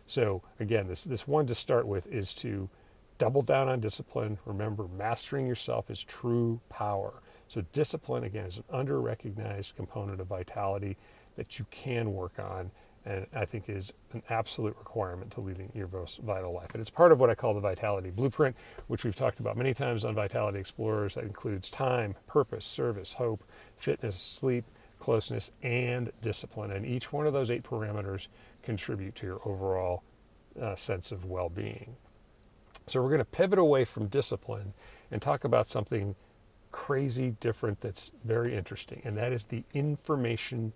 So, 0.08 0.44
again, 0.60 0.88
this, 0.88 1.04
this 1.04 1.28
one 1.28 1.48
to 1.48 1.56
start 1.56 1.88
with 1.88 2.06
is 2.08 2.34
to 2.36 2.70
double 3.18 3.42
down 3.42 3.68
on 3.68 3.80
discipline. 3.80 4.38
Remember, 4.46 4.88
mastering 4.88 5.48
yourself 5.48 5.90
is 5.90 6.04
true 6.04 6.62
power. 6.70 7.14
So, 7.48 7.64
discipline, 7.74 8.24
again, 8.24 8.46
is 8.46 8.58
an 8.58 8.64
under 8.70 9.02
recognized 9.02 9.76
component 9.76 10.22
of 10.22 10.28
vitality 10.28 10.98
that 11.36 11.58
you 11.58 11.66
can 11.72 12.14
work 12.14 12.34
on 12.38 12.72
and 13.06 13.28
I 13.36 13.46
think 13.46 13.70
is 13.70 13.94
an 14.14 14.24
absolute 14.30 14.76
requirement 14.78 15.32
to 15.34 15.42
leading 15.42 15.72
your 15.76 15.88
vital 15.88 16.54
life. 16.54 16.70
And 16.74 16.82
it's 16.82 16.90
part 16.90 17.12
of 17.12 17.20
what 17.20 17.30
I 17.30 17.36
call 17.36 17.54
the 17.54 17.60
Vitality 17.60 18.10
Blueprint, 18.10 18.56
which 18.88 19.04
we've 19.04 19.16
talked 19.16 19.40
about 19.40 19.56
many 19.56 19.74
times 19.74 20.06
on 20.06 20.16
Vitality 20.16 20.60
Explorers. 20.60 21.16
That 21.16 21.24
includes 21.24 21.70
time, 21.70 22.16
purpose, 22.26 22.66
service, 22.66 23.14
hope, 23.14 23.44
fitness, 23.78 24.20
sleep, 24.20 24.66
closeness, 25.00 25.52
and 25.62 26.12
discipline. 26.22 26.72
And 26.72 26.86
each 26.86 27.14
one 27.14 27.28
of 27.28 27.34
those 27.34 27.52
eight 27.52 27.64
parameters 27.64 28.28
contribute 28.64 29.14
to 29.16 29.26
your 29.28 29.42
overall 29.46 30.04
uh, 30.60 30.76
sense 30.76 31.12
of 31.12 31.26
well 31.26 31.50
being. 31.50 31.98
So, 32.88 33.02
we're 33.02 33.10
going 33.10 33.20
to 33.20 33.26
pivot 33.26 33.60
away 33.60 33.84
from 33.84 34.08
discipline 34.08 34.74
and 35.12 35.22
talk 35.22 35.44
about 35.44 35.68
something 35.68 36.16
crazy 36.72 37.36
different 37.40 37.82
that's 37.82 38.12
very 38.24 38.56
interesting, 38.56 39.02
and 39.04 39.18
that 39.18 39.32
is 39.32 39.46
the 39.46 39.64
information 39.74 40.74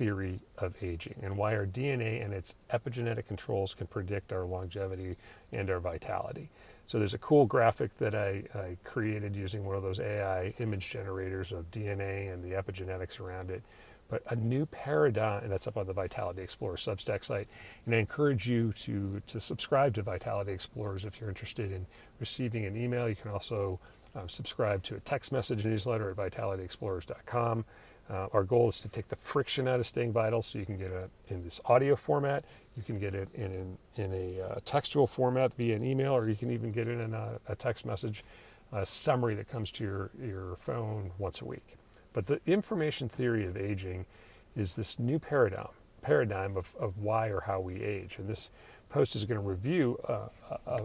theory 0.00 0.40
of 0.56 0.74
aging 0.82 1.14
and 1.22 1.36
why 1.36 1.54
our 1.54 1.66
DNA 1.66 2.24
and 2.24 2.32
its 2.32 2.54
epigenetic 2.72 3.26
controls 3.26 3.74
can 3.74 3.86
predict 3.86 4.32
our 4.32 4.46
longevity 4.46 5.14
and 5.52 5.68
our 5.68 5.78
vitality. 5.78 6.48
So 6.86 6.98
there's 6.98 7.12
a 7.12 7.18
cool 7.18 7.44
graphic 7.44 7.98
that 7.98 8.14
I, 8.14 8.44
I, 8.54 8.78
created 8.82 9.36
using 9.36 9.62
one 9.62 9.76
of 9.76 9.82
those 9.82 10.00
AI 10.00 10.54
image 10.58 10.88
generators 10.88 11.52
of 11.52 11.70
DNA 11.70 12.32
and 12.32 12.42
the 12.42 12.52
epigenetics 12.52 13.20
around 13.20 13.50
it. 13.50 13.62
But 14.08 14.22
a 14.30 14.36
new 14.36 14.64
paradigm, 14.64 15.42
and 15.42 15.52
that's 15.52 15.66
up 15.66 15.76
on 15.76 15.86
the 15.86 15.92
Vitality 15.92 16.40
Explorer 16.40 16.76
Substack 16.76 17.22
site. 17.22 17.48
And 17.84 17.94
I 17.94 17.98
encourage 17.98 18.48
you 18.48 18.72
to, 18.78 19.20
to 19.26 19.38
subscribe 19.38 19.94
to 19.96 20.02
Vitality 20.02 20.52
Explorers 20.52 21.04
if 21.04 21.20
you're 21.20 21.28
interested 21.28 21.72
in 21.72 21.86
receiving 22.20 22.64
an 22.64 22.74
email. 22.74 23.06
You 23.06 23.16
can 23.16 23.30
also 23.32 23.78
uh, 24.16 24.26
subscribe 24.28 24.82
to 24.84 24.96
a 24.96 25.00
text 25.00 25.30
message 25.30 25.66
newsletter 25.66 26.10
at 26.10 26.16
vitalityexplorers.com. 26.16 27.66
Uh, 28.10 28.26
our 28.32 28.42
goal 28.42 28.68
is 28.68 28.80
to 28.80 28.88
take 28.88 29.08
the 29.08 29.16
friction 29.16 29.68
out 29.68 29.78
of 29.78 29.86
staying 29.86 30.12
vital 30.12 30.42
so 30.42 30.58
you 30.58 30.66
can 30.66 30.76
get 30.76 30.90
it 30.90 31.10
in 31.28 31.44
this 31.44 31.60
audio 31.66 31.94
format, 31.94 32.44
you 32.76 32.82
can 32.82 32.98
get 32.98 33.14
it 33.14 33.28
in, 33.34 33.52
in, 33.52 33.78
in 33.96 34.12
a 34.12 34.42
uh, 34.42 34.58
textual 34.64 35.06
format 35.06 35.54
via 35.54 35.76
an 35.76 35.84
email, 35.84 36.12
or 36.12 36.28
you 36.28 36.34
can 36.34 36.50
even 36.50 36.72
get 36.72 36.88
it 36.88 36.98
in 36.98 37.14
a, 37.14 37.38
a 37.48 37.54
text 37.54 37.86
message 37.86 38.24
a 38.72 38.86
summary 38.86 39.34
that 39.34 39.48
comes 39.48 39.70
to 39.72 39.84
your, 39.84 40.10
your 40.22 40.56
phone 40.56 41.10
once 41.18 41.40
a 41.40 41.44
week. 41.44 41.76
But 42.12 42.26
the 42.26 42.40
information 42.46 43.08
theory 43.08 43.46
of 43.46 43.56
aging 43.56 44.06
is 44.56 44.74
this 44.74 44.98
new 44.98 45.18
paradigm 45.18 45.68
paradigm 46.02 46.56
of, 46.56 46.74
of 46.80 46.96
why 46.96 47.28
or 47.28 47.40
how 47.40 47.60
we 47.60 47.82
age. 47.82 48.16
And 48.18 48.26
this 48.26 48.50
post 48.88 49.14
is 49.14 49.26
going 49.26 49.38
to 49.38 49.46
review 49.46 49.98
uh, 50.08 50.28
a, 50.50 50.56
a, 50.66 50.82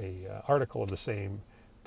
a, 0.00 0.28
uh, 0.28 0.42
article 0.48 0.82
of 0.82 0.90
the 0.90 0.96
same 0.96 1.40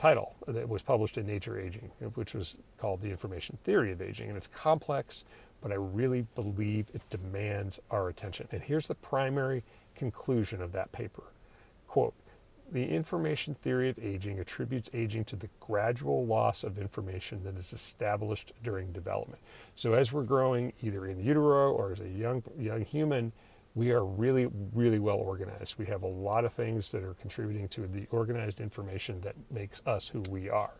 title 0.03 0.35
that 0.49 0.67
was 0.67 0.81
published 0.81 1.17
in 1.17 1.25
Nature 1.25 1.57
Aging, 1.57 1.89
which 2.15 2.33
was 2.33 2.55
called 2.77 3.01
The 3.01 3.09
Information 3.09 3.57
Theory 3.63 3.93
of 3.93 4.01
Aging. 4.01 4.27
And 4.27 4.35
it's 4.35 4.47
complex, 4.47 5.23
but 5.61 5.71
I 5.71 5.75
really 5.75 6.27
believe 6.35 6.87
it 6.93 7.01
demands 7.09 7.79
our 7.89 8.09
attention. 8.09 8.49
And 8.51 8.61
here's 8.61 8.89
the 8.89 8.95
primary 8.95 9.63
conclusion 9.95 10.61
of 10.61 10.73
that 10.73 10.91
paper 10.91 11.23
quote, 11.87 12.13
the 12.69 12.85
information 12.85 13.53
theory 13.53 13.87
of 13.87 13.97
aging 13.99 14.39
attributes 14.39 14.89
aging 14.93 15.23
to 15.25 15.37
the 15.37 15.47
gradual 15.61 16.25
loss 16.25 16.65
of 16.65 16.77
information 16.77 17.41
that 17.45 17.55
is 17.57 17.71
established 17.71 18.51
during 18.61 18.91
development. 18.91 19.41
So, 19.75 19.93
as 19.93 20.11
we're 20.11 20.23
growing 20.23 20.73
either 20.81 21.05
in 21.05 21.23
utero 21.23 21.71
or 21.71 21.93
as 21.93 21.99
a 22.01 22.09
young, 22.09 22.43
young 22.57 22.83
human, 22.83 23.31
we 23.75 23.91
are 23.91 24.05
really, 24.05 24.47
really 24.73 24.99
well 24.99 25.17
organized. 25.17 25.75
We 25.77 25.85
have 25.87 26.03
a 26.03 26.07
lot 26.07 26.45
of 26.45 26.53
things 26.53 26.91
that 26.91 27.03
are 27.03 27.15
contributing 27.15 27.67
to 27.69 27.87
the 27.87 28.07
organized 28.11 28.59
information 28.61 29.21
that 29.21 29.35
makes 29.49 29.81
us 29.85 30.07
who 30.07 30.21
we 30.29 30.49
are. 30.49 30.73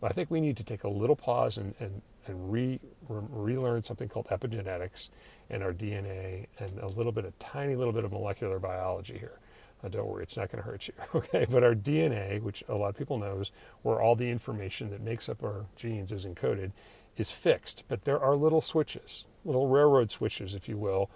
But 0.00 0.10
I 0.10 0.14
think 0.14 0.30
we 0.30 0.40
need 0.40 0.56
to 0.56 0.64
take 0.64 0.82
a 0.82 0.88
little 0.88 1.14
pause 1.14 1.56
and, 1.56 1.74
and, 1.78 2.02
and 2.26 2.52
re, 2.52 2.80
relearn 3.08 3.84
something 3.84 4.08
called 4.08 4.26
epigenetics 4.26 5.10
and 5.48 5.62
our 5.62 5.72
DNA 5.72 6.46
and 6.58 6.76
a 6.80 6.88
little 6.88 7.12
bit, 7.12 7.24
a 7.24 7.30
tiny 7.38 7.76
little 7.76 7.92
bit 7.92 8.04
of 8.04 8.10
molecular 8.10 8.58
biology 8.58 9.16
here. 9.16 9.38
Uh, 9.84 9.88
don't 9.88 10.06
worry, 10.06 10.24
it's 10.24 10.36
not 10.36 10.50
going 10.50 10.62
to 10.62 10.68
hurt 10.68 10.88
you. 10.88 10.94
Okay, 11.14 11.46
but 11.48 11.62
our 11.62 11.74
DNA, 11.74 12.42
which 12.42 12.64
a 12.68 12.74
lot 12.74 12.88
of 12.88 12.96
people 12.96 13.18
knows, 13.18 13.52
where 13.82 14.00
all 14.00 14.16
the 14.16 14.28
information 14.28 14.90
that 14.90 15.00
makes 15.00 15.28
up 15.28 15.44
our 15.44 15.66
genes 15.76 16.10
is 16.10 16.24
encoded, 16.24 16.72
is 17.16 17.30
fixed. 17.30 17.84
But 17.86 18.04
there 18.04 18.18
are 18.18 18.34
little 18.34 18.60
switches, 18.60 19.26
little 19.44 19.68
railroad 19.68 20.10
switches, 20.10 20.54
if 20.54 20.68
you 20.68 20.76
will, 20.76 21.10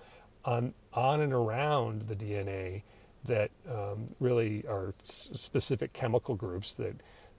on, 0.46 0.72
on 0.94 1.20
and 1.20 1.32
around 1.32 2.02
the 2.08 2.16
DNA 2.16 2.82
that 3.24 3.50
um, 3.68 4.14
really 4.20 4.64
are 4.68 4.94
s- 5.02 5.30
specific 5.34 5.92
chemical 5.92 6.34
groups 6.34 6.72
that 6.74 6.96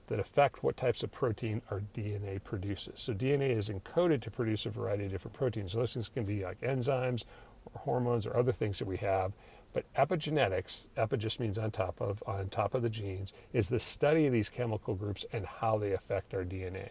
that 0.08 0.18
affect 0.18 0.62
what 0.62 0.76
types 0.76 1.02
of 1.02 1.12
protein 1.12 1.62
our 1.70 1.82
DNA 1.94 2.42
produces. 2.42 2.94
So 2.96 3.12
DNA 3.12 3.50
is 3.56 3.68
encoded 3.68 4.22
to 4.22 4.30
produce 4.30 4.66
a 4.66 4.70
variety 4.70 5.04
of 5.04 5.10
different 5.10 5.36
proteins. 5.36 5.72
So 5.72 5.78
those 5.78 5.92
things 5.92 6.08
can 6.08 6.24
be 6.24 6.44
like 6.44 6.60
enzymes 6.62 7.24
or 7.66 7.80
hormones 7.80 8.26
or 8.26 8.36
other 8.36 8.52
things 8.52 8.78
that 8.78 8.86
we 8.86 8.96
have. 8.98 9.32
But 9.74 9.84
epigenetics, 9.94 10.88
epi 10.96 11.18
just 11.18 11.38
means 11.40 11.58
on 11.58 11.70
top 11.70 12.00
of, 12.00 12.22
on 12.26 12.48
top 12.48 12.74
of 12.74 12.82
the 12.82 12.88
genes, 12.88 13.34
is 13.52 13.68
the 13.68 13.78
study 13.78 14.26
of 14.26 14.32
these 14.32 14.48
chemical 14.48 14.94
groups 14.94 15.26
and 15.30 15.44
how 15.44 15.76
they 15.76 15.92
affect 15.92 16.32
our 16.32 16.44
DNA. 16.44 16.88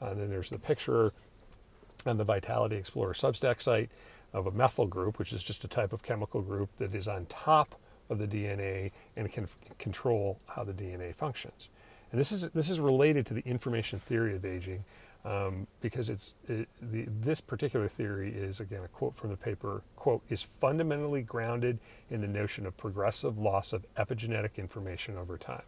And 0.00 0.20
then 0.20 0.28
there's 0.28 0.50
the 0.50 0.58
picture 0.58 1.12
on 2.04 2.18
the 2.18 2.24
Vitality 2.24 2.76
Explorer 2.76 3.14
Substack 3.14 3.62
site 3.62 3.90
of 4.32 4.46
a 4.46 4.50
methyl 4.50 4.86
group, 4.86 5.18
which 5.18 5.32
is 5.32 5.42
just 5.42 5.64
a 5.64 5.68
type 5.68 5.92
of 5.92 6.02
chemical 6.02 6.40
group 6.40 6.70
that 6.78 6.94
is 6.94 7.08
on 7.08 7.26
top 7.26 7.74
of 8.08 8.18
the 8.18 8.26
DNA 8.26 8.90
and 9.16 9.30
can 9.32 9.48
control 9.78 10.38
how 10.46 10.64
the 10.64 10.72
DNA 10.72 11.14
functions. 11.14 11.68
And 12.10 12.20
this 12.20 12.32
is 12.32 12.48
this 12.48 12.70
is 12.70 12.80
related 12.80 13.24
to 13.26 13.34
the 13.34 13.42
information 13.46 14.00
theory 14.00 14.34
of 14.34 14.44
aging, 14.44 14.84
um, 15.24 15.66
because 15.80 16.08
it's 16.08 16.34
it, 16.48 16.68
the, 16.82 17.06
this 17.08 17.40
particular 17.40 17.86
theory 17.86 18.32
is 18.32 18.58
again 18.58 18.82
a 18.84 18.88
quote 18.88 19.14
from 19.14 19.30
the 19.30 19.36
paper. 19.36 19.82
Quote 19.96 20.22
is 20.28 20.42
fundamentally 20.42 21.22
grounded 21.22 21.78
in 22.10 22.20
the 22.20 22.26
notion 22.26 22.66
of 22.66 22.76
progressive 22.76 23.38
loss 23.38 23.72
of 23.72 23.86
epigenetic 23.96 24.56
information 24.56 25.16
over 25.16 25.38
time. 25.38 25.62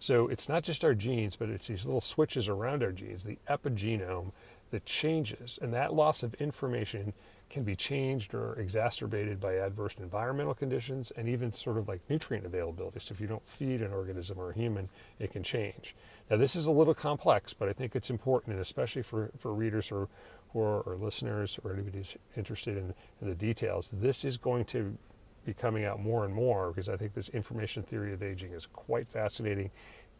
So 0.00 0.26
it's 0.26 0.48
not 0.48 0.64
just 0.64 0.84
our 0.84 0.94
genes, 0.94 1.36
but 1.36 1.48
it's 1.48 1.68
these 1.68 1.84
little 1.84 2.00
switches 2.00 2.48
around 2.48 2.82
our 2.82 2.92
genes, 2.92 3.24
the 3.24 3.38
epigenome, 3.48 4.32
that 4.70 4.84
changes, 4.84 5.58
and 5.62 5.72
that 5.72 5.94
loss 5.94 6.24
of 6.24 6.34
information 6.34 7.12
can 7.54 7.62
be 7.62 7.76
changed 7.76 8.34
or 8.34 8.56
exacerbated 8.56 9.40
by 9.40 9.54
adverse 9.54 9.94
environmental 10.00 10.54
conditions 10.54 11.12
and 11.16 11.28
even 11.28 11.52
sort 11.52 11.78
of 11.78 11.86
like 11.86 12.00
nutrient 12.10 12.44
availability. 12.44 12.98
So 12.98 13.12
if 13.12 13.20
you 13.20 13.28
don't 13.28 13.46
feed 13.46 13.80
an 13.80 13.92
organism 13.92 14.38
or 14.40 14.50
a 14.50 14.54
human, 14.54 14.88
it 15.20 15.30
can 15.30 15.44
change. 15.44 15.94
Now 16.28 16.36
this 16.36 16.56
is 16.56 16.66
a 16.66 16.72
little 16.72 16.94
complex, 16.94 17.54
but 17.54 17.68
I 17.68 17.72
think 17.72 17.94
it's 17.94 18.10
important, 18.10 18.54
and 18.54 18.60
especially 18.60 19.02
for, 19.02 19.30
for 19.38 19.54
readers 19.54 19.92
or, 19.92 20.08
or, 20.52 20.82
or 20.82 20.96
listeners 20.96 21.60
or 21.62 21.72
anybody 21.72 21.98
who's 21.98 22.16
interested 22.36 22.76
in, 22.76 22.92
in 23.22 23.28
the 23.28 23.36
details, 23.36 23.88
this 23.92 24.24
is 24.24 24.36
going 24.36 24.64
to 24.66 24.98
be 25.46 25.54
coming 25.54 25.84
out 25.84 26.00
more 26.00 26.24
and 26.24 26.34
more 26.34 26.72
because 26.72 26.88
I 26.88 26.96
think 26.96 27.14
this 27.14 27.28
information 27.28 27.84
theory 27.84 28.12
of 28.12 28.20
aging 28.20 28.50
is 28.50 28.66
quite 28.66 29.06
fascinating 29.06 29.70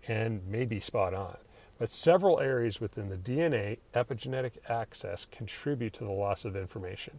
and 0.06 0.40
maybe 0.46 0.78
spot 0.78 1.14
on. 1.14 1.36
But 1.78 1.92
several 1.92 2.40
areas 2.40 2.80
within 2.80 3.08
the 3.08 3.16
DNA 3.16 3.78
epigenetic 3.94 4.52
access 4.68 5.26
contribute 5.26 5.92
to 5.94 6.04
the 6.04 6.12
loss 6.12 6.44
of 6.44 6.56
information. 6.56 7.18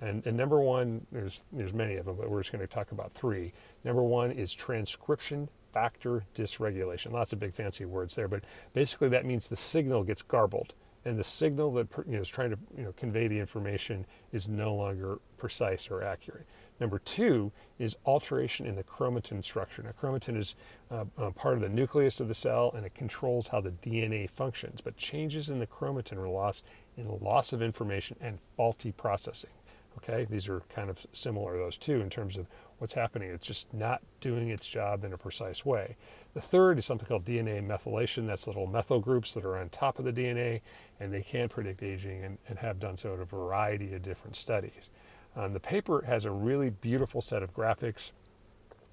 And, 0.00 0.26
and, 0.26 0.36
number 0.36 0.60
one, 0.60 1.06
there's, 1.10 1.42
there's 1.52 1.72
many 1.72 1.96
of 1.96 2.04
them, 2.04 2.16
but 2.16 2.28
we're 2.28 2.40
just 2.40 2.52
going 2.52 2.60
to 2.60 2.66
talk 2.66 2.92
about 2.92 3.12
three. 3.12 3.52
Number 3.82 4.02
one 4.02 4.30
is 4.30 4.52
transcription 4.52 5.48
factor 5.72 6.24
dysregulation. 6.34 7.12
Lots 7.12 7.32
of 7.32 7.40
big 7.40 7.54
fancy 7.54 7.84
words 7.84 8.14
there, 8.14 8.28
but 8.28 8.44
basically 8.74 9.08
that 9.08 9.24
means 9.24 9.48
the 9.48 9.56
signal 9.56 10.04
gets 10.04 10.22
garbled. 10.22 10.74
And 11.06 11.18
the 11.18 11.24
signal 11.24 11.72
that 11.74 11.88
you 12.06 12.16
know, 12.16 12.20
is 12.20 12.28
trying 12.28 12.50
to 12.50 12.58
you 12.76 12.82
know, 12.82 12.92
convey 12.96 13.28
the 13.28 13.38
information 13.38 14.06
is 14.32 14.48
no 14.48 14.74
longer 14.74 15.18
precise 15.38 15.88
or 15.88 16.02
accurate. 16.02 16.46
Number 16.78 16.98
two 16.98 17.52
is 17.78 17.96
alteration 18.04 18.66
in 18.66 18.76
the 18.76 18.82
chromatin 18.82 19.42
structure. 19.42 19.82
Now, 19.82 19.92
chromatin 19.92 20.36
is 20.36 20.54
uh, 20.90 21.04
uh, 21.16 21.30
part 21.30 21.54
of 21.54 21.60
the 21.60 21.68
nucleus 21.68 22.20
of 22.20 22.28
the 22.28 22.34
cell 22.34 22.72
and 22.74 22.84
it 22.84 22.94
controls 22.94 23.48
how 23.48 23.60
the 23.60 23.70
DNA 23.70 24.28
functions, 24.28 24.80
but 24.80 24.96
changes 24.96 25.48
in 25.48 25.58
the 25.58 25.66
chromatin 25.66 26.18
are 26.18 26.28
loss 26.28 26.62
in 26.96 27.08
loss 27.20 27.52
of 27.52 27.62
information 27.62 28.16
and 28.20 28.38
faulty 28.56 28.92
processing. 28.92 29.50
Okay, 29.98 30.26
these 30.28 30.46
are 30.46 30.60
kind 30.68 30.90
of 30.90 31.06
similar, 31.12 31.54
to 31.54 31.58
those 31.58 31.78
two, 31.78 32.02
in 32.02 32.10
terms 32.10 32.36
of 32.36 32.46
what's 32.78 32.92
happening. 32.92 33.30
It's 33.30 33.46
just 33.46 33.72
not 33.72 34.02
doing 34.20 34.50
its 34.50 34.68
job 34.68 35.04
in 35.04 35.12
a 35.14 35.16
precise 35.16 35.64
way. 35.64 35.96
The 36.34 36.42
third 36.42 36.76
is 36.78 36.84
something 36.84 37.08
called 37.08 37.24
DNA 37.24 37.66
methylation. 37.66 38.26
That's 38.26 38.46
little 38.46 38.66
methyl 38.66 39.00
groups 39.00 39.32
that 39.32 39.44
are 39.44 39.56
on 39.56 39.70
top 39.70 39.98
of 39.98 40.04
the 40.04 40.12
DNA, 40.12 40.60
and 41.00 41.12
they 41.12 41.22
can 41.22 41.48
predict 41.48 41.82
aging 41.82 42.24
and, 42.24 42.36
and 42.46 42.58
have 42.58 42.78
done 42.78 42.98
so 42.98 43.14
in 43.14 43.20
a 43.20 43.24
variety 43.24 43.94
of 43.94 44.02
different 44.02 44.36
studies. 44.36 44.90
Um, 45.36 45.52
the 45.52 45.60
paper 45.60 46.02
has 46.06 46.24
a 46.24 46.30
really 46.30 46.70
beautiful 46.70 47.20
set 47.20 47.42
of 47.42 47.54
graphics. 47.54 48.12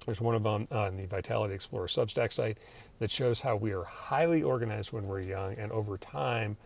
There's 0.04 0.20
one 0.20 0.34
of 0.34 0.42
them 0.42 0.68
on 0.70 0.96
the 0.98 1.06
Vitality 1.06 1.54
Explorer 1.54 1.86
Substack 1.86 2.32
site 2.32 2.58
that 2.98 3.10
shows 3.10 3.40
how 3.40 3.56
we 3.56 3.72
are 3.72 3.84
highly 3.84 4.42
organized 4.42 4.92
when 4.92 5.06
we're 5.06 5.20
young, 5.20 5.54
and 5.54 5.72
over 5.72 5.96
time, 5.96 6.58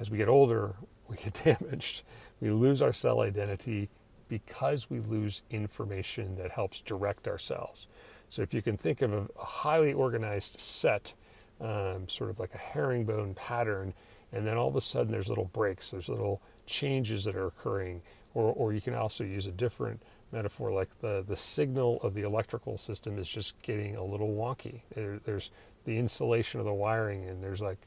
as 0.00 0.10
we 0.10 0.16
get 0.16 0.28
older, 0.28 0.74
we 1.08 1.16
get 1.16 1.34
damaged. 1.44 2.02
We 2.40 2.50
lose 2.50 2.82
our 2.82 2.92
cell 2.92 3.20
identity 3.20 3.90
because 4.28 4.90
we 4.90 5.00
lose 5.00 5.42
information 5.50 6.36
that 6.36 6.50
helps 6.50 6.80
direct 6.80 7.28
our 7.28 7.38
cells. 7.38 7.86
So 8.28 8.42
if 8.42 8.52
you 8.52 8.62
can 8.62 8.76
think 8.76 9.02
of 9.02 9.12
a, 9.12 9.26
a 9.38 9.44
highly 9.44 9.92
organized 9.92 10.58
set, 10.58 11.14
um, 11.60 12.08
sort 12.08 12.30
of 12.30 12.40
like 12.40 12.54
a 12.54 12.58
herringbone 12.58 13.34
pattern, 13.34 13.94
and 14.32 14.46
then 14.46 14.56
all 14.56 14.68
of 14.68 14.76
a 14.76 14.80
sudden 14.80 15.12
there's 15.12 15.28
little 15.28 15.50
breaks, 15.52 15.90
there's 15.90 16.08
little 16.08 16.42
changes 16.66 17.24
that 17.24 17.36
are 17.36 17.46
occurring, 17.46 18.02
or, 18.36 18.52
or 18.52 18.72
you 18.74 18.82
can 18.82 18.94
also 18.94 19.24
use 19.24 19.46
a 19.46 19.50
different 19.50 20.02
metaphor 20.30 20.70
like 20.70 20.90
the, 21.00 21.24
the 21.26 21.34
signal 21.34 21.98
of 22.02 22.12
the 22.12 22.20
electrical 22.20 22.76
system 22.76 23.18
is 23.18 23.26
just 23.26 23.60
getting 23.62 23.96
a 23.96 24.04
little 24.04 24.28
wonky. 24.28 24.80
There, 24.94 25.18
there's 25.24 25.50
the 25.86 25.96
insulation 25.96 26.60
of 26.60 26.66
the 26.66 26.72
wiring 26.72 27.26
and 27.26 27.42
there's 27.42 27.62
like, 27.62 27.78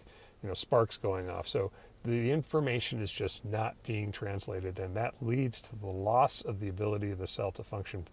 you 0.41 0.49
know, 0.49 0.55
sparks 0.55 0.97
going 0.97 1.29
off. 1.29 1.47
So 1.47 1.71
the 2.03 2.31
information 2.31 2.99
is 2.99 3.11
just 3.11 3.45
not 3.45 3.75
being 3.83 4.11
translated 4.11 4.79
and 4.79 4.95
that 4.95 5.13
leads 5.21 5.61
to 5.61 5.75
the 5.75 5.87
loss 5.87 6.41
of 6.41 6.59
the 6.59 6.69
ability 6.69 7.11
of 7.11 7.19
the 7.19 7.27
cell 7.27 7.51
to 7.51 7.63
function 7.63 8.07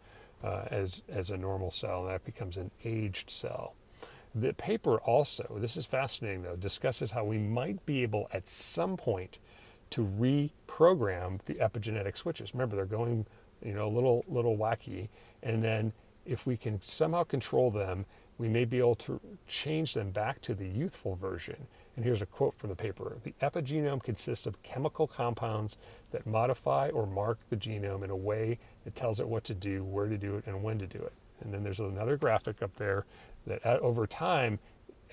uh, 0.45 0.65
as, 0.71 1.03
as 1.09 1.31
a 1.31 1.39
normal 1.39 1.71
cell 1.71 2.03
and 2.03 2.11
that 2.11 2.25
becomes 2.27 2.59
an 2.59 2.71
aged 2.85 3.31
cell. 3.31 3.75
The 4.35 4.53
paper 4.53 4.99
also, 4.99 5.57
this 5.59 5.79
is 5.79 5.87
fascinating 5.87 6.43
though, 6.43 6.57
discusses 6.57 7.13
how 7.13 7.25
we 7.25 7.39
might 7.39 7.87
be 7.87 8.03
able 8.03 8.29
at 8.31 8.47
some 8.47 8.99
point 8.99 9.39
to 9.91 10.05
reprogram 10.19 11.43
the 11.43 11.55
epigenetic 11.55 12.17
switches. 12.17 12.55
Remember, 12.55 12.77
they're 12.77 12.85
going, 12.87 13.27
you 13.65 13.75
know, 13.75 13.87
a 13.87 13.95
little 13.95 14.25
little 14.29 14.57
wacky, 14.57 15.09
and 15.43 15.63
then 15.63 15.93
if 16.25 16.47
we 16.47 16.57
can 16.57 16.81
somehow 16.83 17.23
control 17.23 17.71
them, 17.71 18.05
we 18.39 18.49
may 18.49 18.65
be 18.65 18.79
able 18.79 18.95
to 18.97 19.21
change 19.47 19.95
them 19.95 20.11
back 20.11 20.41
to 20.43 20.55
the 20.55 20.67
youthful 20.67 21.15
version. 21.17 21.57
And 21.97 22.05
here's 22.05 22.21
a 22.21 22.27
quote 22.27 22.55
from 22.55 22.69
the 22.69 22.77
paper 22.77 23.17
The 23.23 23.35
epigenome 23.41 24.03
consists 24.03 24.47
of 24.47 24.63
chemical 24.63 25.07
compounds 25.07 25.79
that 26.11 26.27
modify 26.27 26.91
or 26.91 27.07
mark 27.07 27.39
the 27.49 27.57
genome 27.57 28.05
in 28.05 28.11
a 28.11 28.17
way 28.17 28.59
that 28.85 28.95
tells 28.95 29.21
it 29.21 29.29
what 29.29 29.45
to 29.45 29.55
do, 29.55 29.85
where 29.85 30.09
to 30.09 30.19
do 30.19 30.37
it, 30.37 30.45
and 30.47 30.63
when 30.63 30.79
to 30.79 30.87
do 30.87 30.99
it. 30.99 31.13
And 31.41 31.53
then 31.53 31.63
there's 31.63 31.81
another 31.81 32.17
graphic 32.17 32.63
up 32.63 32.75
there 32.77 33.07
that 33.47 33.65
uh, 33.65 33.79
over 33.81 34.07
time, 34.07 34.59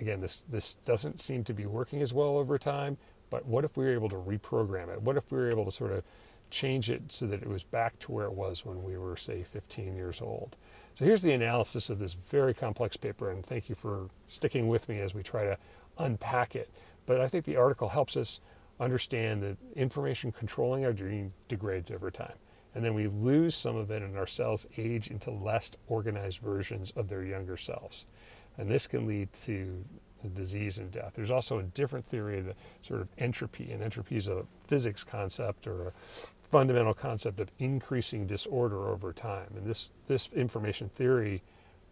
again, 0.02 0.20
this, 0.20 0.44
this 0.50 0.76
doesn't 0.86 1.20
seem 1.20 1.44
to 1.46 1.54
be 1.54 1.66
working 1.66 2.02
as 2.02 2.14
well 2.14 2.38
over 2.38 2.58
time, 2.58 2.98
but 3.34 3.48
what 3.48 3.66
if 3.66 3.76
we 3.76 3.86
were 3.86 3.94
able 3.94 4.10
to 4.10 4.16
reprogram 4.16 4.94
it? 4.94 5.02
What 5.02 5.18
if 5.18 5.32
we 5.32 5.40
were 5.40 5.50
able 5.50 5.66
to 5.66 5.72
sort 5.72 5.92
of 5.92 6.04
change 6.52 6.92
it 6.92 7.02
so 7.10 7.26
that 7.26 7.42
it 7.42 7.50
was 7.50 7.64
back 7.64 7.98
to 8.02 8.12
where 8.12 8.28
it 8.28 8.34
was 8.34 8.64
when 8.64 8.84
we 8.84 8.96
were, 8.96 9.18
say, 9.18 9.42
15 9.42 9.96
years 9.96 10.22
old? 10.22 10.56
So 10.94 11.04
here's 11.04 11.24
the 11.24 11.32
analysis 11.32 11.90
of 11.90 11.98
this 11.98 12.14
very 12.14 12.54
complex 12.54 12.96
paper, 12.96 13.32
and 13.32 13.44
thank 13.44 13.70
you 13.70 13.74
for 13.76 14.12
sticking 14.28 14.68
with 14.68 14.88
me 14.88 15.00
as 15.00 15.16
we 15.16 15.24
try 15.24 15.46
to 15.46 15.58
unpack 15.98 16.56
it. 16.56 16.70
But 17.08 17.22
I 17.22 17.28
think 17.28 17.46
the 17.46 17.58
article 17.58 17.90
helps 17.90 18.16
us 18.16 18.40
understand 18.80 19.42
that 19.42 19.58
information 19.76 20.32
controlling 20.32 20.86
our 20.86 20.94
gene 20.94 21.34
degrades 21.48 21.90
over 21.90 22.12
time. 22.12 22.38
And 22.76 22.86
then 22.86 22.94
we 22.94 23.08
lose 23.08 23.56
some 23.56 23.76
of 23.76 23.90
it, 23.90 24.04
and 24.04 24.16
our 24.16 24.28
cells 24.28 24.68
age 24.78 25.08
into 25.08 25.32
less 25.32 25.72
organized 25.88 26.38
versions 26.38 26.94
of 26.96 27.10
their 27.10 27.24
younger 27.24 27.58
selves. 27.58 28.06
And 28.60 28.70
this 28.70 28.86
can 28.86 29.08
lead 29.08 29.34
to 29.46 29.84
disease 30.30 30.78
and 30.78 30.92
death. 30.92 31.14
There's 31.16 31.32
also 31.32 31.60
a 31.60 31.64
different 31.64 32.06
theory 32.06 32.40
of 32.40 32.46
the 32.46 32.56
sort 32.82 33.02
of 33.02 33.08
entropy, 33.18 33.72
and 33.72 33.82
entropy 33.82 34.18
is 34.18 34.28
a 34.28 34.46
physics 34.68 35.04
concept 35.04 35.68
or 35.68 35.88
a 35.88 35.92
fundamental 36.50 36.94
concept 36.94 37.40
of 37.40 37.50
increasing 37.60 38.28
disorder 38.28 38.90
over 38.90 39.12
time. 39.12 39.48
And 39.56 39.66
this, 39.66 39.90
this 40.08 40.30
information 40.34 40.90
theory 40.90 41.42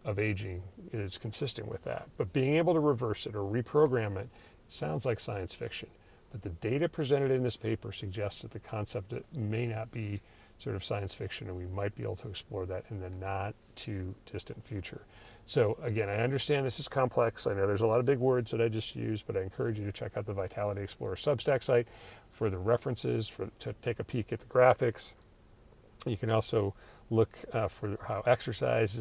of 0.04 0.18
aging 0.18 0.62
is 0.92 1.18
consistent 1.18 1.68
with 1.68 1.84
that. 1.84 2.08
But 2.16 2.32
being 2.32 2.56
able 2.56 2.74
to 2.74 2.80
reverse 2.80 3.26
it 3.26 3.34
or 3.34 3.40
reprogram 3.40 4.16
it 4.16 4.28
sounds 4.68 5.04
like 5.04 5.20
science 5.20 5.54
fiction. 5.54 5.88
But 6.30 6.42
the 6.42 6.48
data 6.48 6.88
presented 6.88 7.30
in 7.30 7.42
this 7.42 7.56
paper 7.56 7.92
suggests 7.92 8.42
that 8.42 8.52
the 8.52 8.58
concept 8.58 9.12
may 9.34 9.66
not 9.66 9.90
be 9.90 10.20
sort 10.58 10.76
of 10.76 10.84
science 10.84 11.12
fiction, 11.12 11.48
and 11.48 11.56
we 11.56 11.66
might 11.66 11.94
be 11.94 12.04
able 12.04 12.16
to 12.16 12.28
explore 12.28 12.64
that 12.66 12.84
in 12.90 13.00
the 13.00 13.10
not 13.10 13.54
too 13.74 14.14
distant 14.30 14.64
future. 14.64 15.02
So 15.46 15.76
again, 15.82 16.08
I 16.08 16.16
understand 16.18 16.64
this 16.64 16.78
is 16.78 16.88
complex. 16.88 17.46
I 17.46 17.54
know 17.54 17.66
there's 17.66 17.80
a 17.80 17.86
lot 17.86 18.00
of 18.00 18.06
big 18.06 18.18
words 18.18 18.52
that 18.52 18.60
I 18.60 18.68
just 18.68 18.94
used, 18.94 19.26
but 19.26 19.36
I 19.36 19.40
encourage 19.40 19.78
you 19.78 19.84
to 19.84 19.92
check 19.92 20.16
out 20.16 20.26
the 20.26 20.32
Vitality 20.32 20.82
Explorer 20.82 21.16
Substack 21.16 21.62
site 21.62 21.88
for 22.30 22.48
the 22.48 22.58
references, 22.58 23.28
for 23.28 23.50
to 23.60 23.74
take 23.82 23.98
a 23.98 24.04
peek 24.04 24.32
at 24.32 24.40
the 24.40 24.46
graphics. 24.46 25.14
You 26.06 26.16
can 26.16 26.30
also 26.30 26.74
look 27.10 27.38
uh, 27.52 27.68
for 27.68 27.98
how 28.06 28.22
exercise 28.26 29.00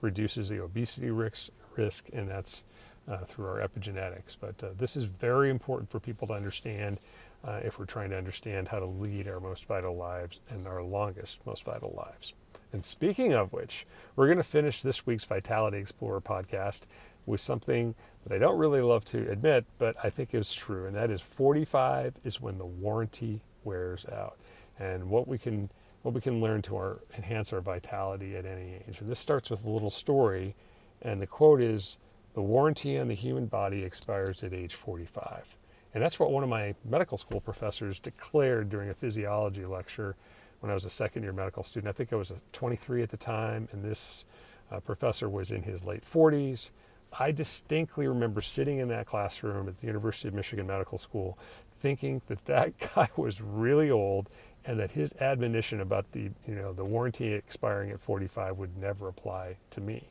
reduces 0.00 0.48
the 0.48 0.62
obesity 0.62 1.10
risk, 1.10 1.50
risk 1.76 2.08
and 2.12 2.28
that's 2.28 2.64
uh, 3.08 3.18
through 3.24 3.46
our 3.46 3.58
epigenetics. 3.58 4.36
But 4.40 4.62
uh, 4.62 4.68
this 4.78 4.96
is 4.96 5.04
very 5.04 5.50
important 5.50 5.90
for 5.90 6.00
people 6.00 6.28
to 6.28 6.34
understand 6.34 6.98
uh, 7.44 7.60
if 7.62 7.78
we're 7.78 7.84
trying 7.86 8.10
to 8.10 8.16
understand 8.16 8.68
how 8.68 8.78
to 8.78 8.86
lead 8.86 9.28
our 9.28 9.40
most 9.40 9.64
vital 9.64 9.96
lives 9.96 10.40
and 10.50 10.66
our 10.66 10.82
longest, 10.82 11.38
most 11.46 11.64
vital 11.64 11.94
lives. 11.96 12.34
And 12.72 12.84
speaking 12.84 13.32
of 13.32 13.52
which, 13.52 13.86
we're 14.14 14.26
going 14.26 14.38
to 14.38 14.44
finish 14.44 14.82
this 14.82 15.06
week's 15.06 15.24
Vitality 15.24 15.78
Explorer 15.78 16.20
podcast 16.20 16.82
with 17.26 17.40
something 17.40 17.94
that 18.24 18.34
I 18.34 18.38
don't 18.38 18.58
really 18.58 18.80
love 18.80 19.04
to 19.06 19.30
admit, 19.30 19.64
but 19.78 19.96
I 20.02 20.10
think 20.10 20.34
is 20.34 20.52
true, 20.52 20.86
and 20.86 20.94
that 20.94 21.10
is 21.10 21.20
45 21.20 22.14
is 22.24 22.40
when 22.40 22.58
the 22.58 22.66
warranty 22.66 23.40
wears 23.64 24.06
out. 24.06 24.36
And 24.78 25.10
what 25.10 25.28
we 25.28 25.38
can 25.38 25.70
what 26.02 26.14
we 26.14 26.20
can 26.22 26.40
learn 26.40 26.62
to 26.62 26.76
our, 26.76 27.00
enhance 27.14 27.52
our 27.52 27.60
vitality 27.60 28.34
at 28.34 28.46
any 28.46 28.76
age. 28.88 29.00
And 29.00 29.10
this 29.10 29.18
starts 29.18 29.50
with 29.50 29.64
a 29.66 29.70
little 29.70 29.90
story, 29.90 30.54
and 31.02 31.20
the 31.20 31.26
quote 31.26 31.60
is 31.60 31.98
The 32.34 32.40
warranty 32.40 32.98
on 32.98 33.08
the 33.08 33.14
human 33.14 33.46
body 33.46 33.82
expires 33.82 34.42
at 34.42 34.54
age 34.54 34.74
45. 34.74 35.56
And 35.92 36.02
that's 36.02 36.18
what 36.18 36.30
one 36.30 36.42
of 36.42 36.48
my 36.48 36.74
medical 36.88 37.18
school 37.18 37.40
professors 37.40 37.98
declared 37.98 38.70
during 38.70 38.88
a 38.88 38.94
physiology 38.94 39.66
lecture 39.66 40.16
when 40.60 40.70
I 40.70 40.74
was 40.74 40.84
a 40.84 40.90
second 40.90 41.22
year 41.22 41.32
medical 41.32 41.62
student. 41.62 41.88
I 41.88 41.92
think 41.92 42.12
I 42.12 42.16
was 42.16 42.32
23 42.52 43.02
at 43.02 43.10
the 43.10 43.16
time, 43.16 43.68
and 43.72 43.82
this 43.82 44.24
uh, 44.70 44.80
professor 44.80 45.28
was 45.28 45.50
in 45.50 45.62
his 45.62 45.84
late 45.84 46.04
40s. 46.04 46.70
I 47.18 47.32
distinctly 47.32 48.06
remember 48.06 48.40
sitting 48.40 48.78
in 48.78 48.88
that 48.88 49.06
classroom 49.06 49.68
at 49.68 49.78
the 49.80 49.86
University 49.86 50.28
of 50.28 50.34
Michigan 50.34 50.66
Medical 50.66 50.98
School 50.98 51.36
thinking 51.80 52.22
that 52.28 52.44
that 52.46 52.78
guy 52.94 53.08
was 53.16 53.40
really 53.40 53.90
old 53.90 54.28
and 54.64 54.78
that 54.78 54.92
his 54.92 55.14
admonition 55.20 55.80
about 55.80 56.12
the 56.12 56.30
you 56.46 56.54
know 56.54 56.72
the 56.72 56.84
warranty 56.84 57.32
expiring 57.32 57.90
at 57.90 58.00
45 58.00 58.58
would 58.58 58.76
never 58.76 59.08
apply 59.08 59.56
to 59.70 59.80
me. 59.80 60.08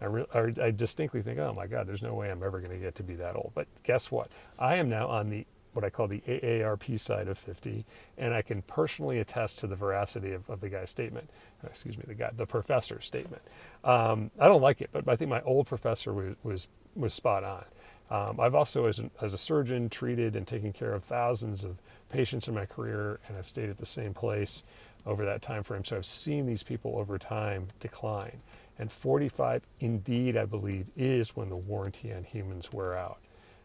I, 0.00 0.06
re- 0.06 0.54
I 0.60 0.72
distinctly 0.72 1.22
think, 1.22 1.38
oh 1.38 1.52
my 1.54 1.68
God, 1.68 1.86
there's 1.86 2.02
no 2.02 2.14
way 2.14 2.28
I'm 2.28 2.42
ever 2.42 2.58
going 2.58 2.72
to 2.72 2.84
get 2.84 2.96
to 2.96 3.04
be 3.04 3.14
that 3.16 3.36
old. 3.36 3.52
But 3.54 3.68
guess 3.84 4.10
what? 4.10 4.32
I 4.58 4.74
am 4.74 4.88
now 4.88 5.06
on 5.06 5.30
the 5.30 5.46
what 5.72 5.84
I 5.84 5.90
call 5.90 6.08
the 6.08 6.22
AARP 6.28 6.98
side 7.00 7.28
of 7.28 7.38
50, 7.38 7.84
and 8.18 8.34
I 8.34 8.42
can 8.42 8.62
personally 8.62 9.18
attest 9.18 9.58
to 9.60 9.66
the 9.66 9.76
veracity 9.76 10.32
of, 10.32 10.48
of 10.50 10.60
the 10.60 10.68
guy's 10.68 10.90
statement. 10.90 11.30
Uh, 11.64 11.68
excuse 11.68 11.96
me, 11.96 12.04
the 12.06 12.14
guy, 12.14 12.30
the 12.36 12.46
professor's 12.46 13.04
statement. 13.04 13.42
Um, 13.84 14.30
I 14.38 14.48
don't 14.48 14.62
like 14.62 14.80
it, 14.82 14.90
but 14.92 15.08
I 15.08 15.16
think 15.16 15.30
my 15.30 15.42
old 15.42 15.66
professor 15.66 16.12
was 16.12 16.36
was, 16.42 16.68
was 16.94 17.14
spot 17.14 17.44
on. 17.44 17.64
Um, 18.10 18.40
I've 18.40 18.54
also, 18.54 18.84
as, 18.86 18.98
an, 18.98 19.10
as 19.22 19.32
a 19.32 19.38
surgeon, 19.38 19.88
treated 19.88 20.36
and 20.36 20.46
taken 20.46 20.72
care 20.72 20.92
of 20.92 21.04
thousands 21.04 21.64
of 21.64 21.78
patients 22.10 22.46
in 22.46 22.54
my 22.54 22.66
career, 22.66 23.20
and 23.26 23.38
I've 23.38 23.48
stayed 23.48 23.70
at 23.70 23.78
the 23.78 23.86
same 23.86 24.12
place 24.12 24.64
over 25.06 25.24
that 25.24 25.40
time 25.40 25.62
frame. 25.62 25.84
So 25.84 25.96
I've 25.96 26.06
seen 26.06 26.44
these 26.46 26.62
people 26.62 26.98
over 26.98 27.18
time 27.18 27.68
decline. 27.80 28.42
And 28.78 28.92
45, 28.92 29.62
indeed, 29.80 30.36
I 30.36 30.44
believe, 30.44 30.88
is 30.96 31.34
when 31.36 31.48
the 31.48 31.56
warranty 31.56 32.12
on 32.12 32.24
humans 32.24 32.72
wear 32.72 32.96
out. 32.98 33.18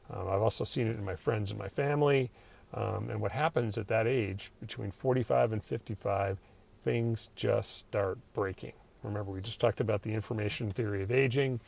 Um, 0.10 0.28
I've 0.30 0.42
also 0.42 0.64
seen 0.64 0.88
it 0.88 0.98
in 0.98 1.06
my 1.06 1.16
friends 1.16 1.52
and 1.52 1.60
my 1.60 1.70
family. 1.70 2.32
Um, 2.74 3.10
and 3.10 3.22
what 3.22 3.32
happens 3.32 3.78
at 3.78 3.88
that 3.88 4.08
age, 4.08 4.52
between 4.60 4.92
45 4.92 5.54
and 5.54 5.64
55, 5.64 6.40
things 6.84 7.30
just 7.36 7.78
start 7.78 8.18
breaking. 8.34 8.74
Remember, 9.04 9.32
we 9.32 9.42
just 9.42 9.60
talked 9.60 9.80
about 9.80 10.02
the 10.02 10.14
information 10.14 10.72
theory 10.72 11.02
of 11.02 11.12
aging. 11.12 11.60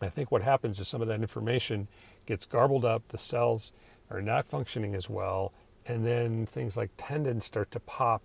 I 0.00 0.08
think 0.08 0.30
what 0.30 0.42
happens 0.42 0.80
is 0.80 0.88
some 0.88 1.02
of 1.02 1.08
that 1.08 1.20
information 1.20 1.88
gets 2.26 2.46
garbled 2.46 2.84
up, 2.84 3.02
the 3.08 3.18
cells 3.18 3.72
are 4.10 4.22
not 4.22 4.46
functioning 4.46 4.94
as 4.94 5.08
well, 5.08 5.52
and 5.86 6.06
then 6.06 6.46
things 6.46 6.76
like 6.76 6.90
tendons 6.96 7.44
start 7.44 7.70
to 7.72 7.80
pop 7.80 8.22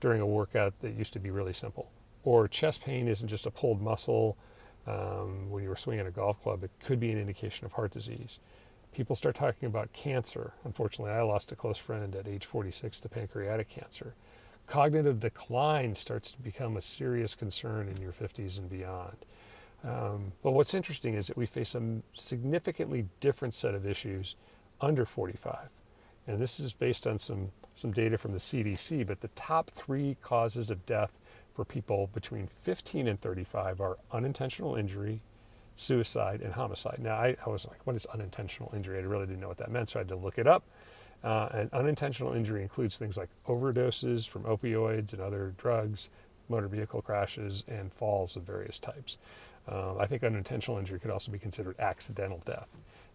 during 0.00 0.20
a 0.20 0.26
workout 0.26 0.74
that 0.80 0.94
used 0.94 1.12
to 1.12 1.20
be 1.20 1.30
really 1.30 1.52
simple. 1.52 1.90
Or 2.24 2.48
chest 2.48 2.82
pain 2.82 3.08
isn't 3.08 3.28
just 3.28 3.46
a 3.46 3.50
pulled 3.50 3.80
muscle 3.80 4.36
um, 4.86 5.50
when 5.50 5.62
you 5.62 5.68
were 5.68 5.76
swinging 5.76 6.06
a 6.06 6.10
golf 6.10 6.42
club, 6.42 6.64
it 6.64 6.70
could 6.84 6.98
be 6.98 7.10
an 7.10 7.18
indication 7.18 7.66
of 7.66 7.72
heart 7.72 7.92
disease. 7.92 8.38
People 8.92 9.14
start 9.14 9.34
talking 9.34 9.66
about 9.66 9.92
cancer. 9.92 10.52
Unfortunately, 10.64 11.12
I 11.12 11.22
lost 11.22 11.52
a 11.52 11.56
close 11.56 11.78
friend 11.78 12.14
at 12.16 12.26
age 12.26 12.44
46 12.44 13.00
to 13.00 13.08
pancreatic 13.08 13.68
cancer. 13.68 14.14
Cognitive 14.66 15.20
decline 15.20 15.94
starts 15.94 16.30
to 16.32 16.38
become 16.40 16.76
a 16.76 16.80
serious 16.80 17.34
concern 17.34 17.88
in 17.88 18.00
your 18.00 18.12
50s 18.12 18.58
and 18.58 18.68
beyond. 18.68 19.16
Um, 19.82 20.32
but 20.42 20.52
what's 20.52 20.74
interesting 20.74 21.14
is 21.14 21.26
that 21.28 21.36
we 21.36 21.46
face 21.46 21.74
a 21.74 21.82
significantly 22.14 23.06
different 23.20 23.54
set 23.54 23.74
of 23.74 23.86
issues 23.86 24.36
under 24.80 25.04
45. 25.04 25.68
And 26.26 26.38
this 26.38 26.60
is 26.60 26.72
based 26.72 27.06
on 27.06 27.18
some, 27.18 27.50
some 27.74 27.92
data 27.92 28.18
from 28.18 28.32
the 28.32 28.38
CDC, 28.38 29.06
but 29.06 29.20
the 29.20 29.28
top 29.28 29.70
three 29.70 30.16
causes 30.22 30.70
of 30.70 30.84
death 30.86 31.18
for 31.54 31.64
people 31.64 32.08
between 32.12 32.46
15 32.46 33.08
and 33.08 33.20
35 33.20 33.80
are 33.80 33.98
unintentional 34.12 34.76
injury, 34.76 35.20
suicide, 35.74 36.40
and 36.42 36.52
homicide. 36.52 36.98
Now, 37.00 37.16
I, 37.16 37.36
I 37.46 37.50
was 37.50 37.66
like, 37.66 37.86
what 37.86 37.96
is 37.96 38.06
unintentional 38.06 38.72
injury? 38.74 38.98
I 38.98 39.02
really 39.02 39.26
didn't 39.26 39.40
know 39.40 39.48
what 39.48 39.58
that 39.58 39.70
meant, 39.70 39.88
so 39.88 39.98
I 39.98 40.00
had 40.00 40.08
to 40.08 40.16
look 40.16 40.38
it 40.38 40.46
up. 40.46 40.64
Uh, 41.22 41.48
and 41.52 41.72
unintentional 41.72 42.32
injury 42.32 42.62
includes 42.62 42.96
things 42.96 43.16
like 43.16 43.28
overdoses 43.46 44.26
from 44.28 44.44
opioids 44.44 45.12
and 45.12 45.20
other 45.20 45.54
drugs, 45.58 46.08
motor 46.48 46.68
vehicle 46.68 47.02
crashes, 47.02 47.64
and 47.68 47.92
falls 47.92 48.36
of 48.36 48.42
various 48.42 48.78
types. 48.78 49.18
Uh, 49.68 49.96
I 49.96 50.06
think 50.06 50.24
unintentional 50.24 50.78
injury 50.78 50.98
could 50.98 51.10
also 51.10 51.30
be 51.30 51.38
considered 51.38 51.78
accidental 51.78 52.42
death. 52.44 52.68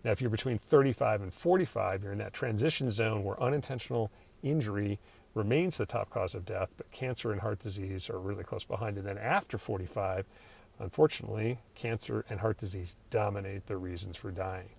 Now, 0.04 0.12
if 0.12 0.22
you're 0.22 0.30
between 0.30 0.60
35 0.60 1.24
and 1.24 1.34
45, 1.34 2.04
you're 2.04 2.12
in 2.12 2.20
that 2.20 2.34
transition 2.34 2.92
zone 2.92 3.24
where 3.24 3.42
unintentional 3.42 4.12
injury 4.44 5.00
remains 5.34 5.78
the 5.78 5.86
top 5.86 6.10
cause 6.10 6.36
of 6.36 6.46
death, 6.46 6.70
but 6.78 6.90
cancer 6.92 7.32
and 7.32 7.42
heart 7.42 7.60
disease 7.60 8.10
are 8.10 8.20
really 8.20 8.44
close 8.44 8.64
behind. 8.64 8.98
And 8.98 9.06
then 9.06 9.18
after 9.18 9.58
45, 9.58 10.26
unfortunately, 10.80 11.60
cancer 11.76 12.26
and 12.30 12.40
heart 12.40 12.58
disease 12.58 12.98
dominate 13.10 13.68
the 13.68 13.78
reasons 13.78 14.16
for 14.16 14.32
dying. 14.32 14.70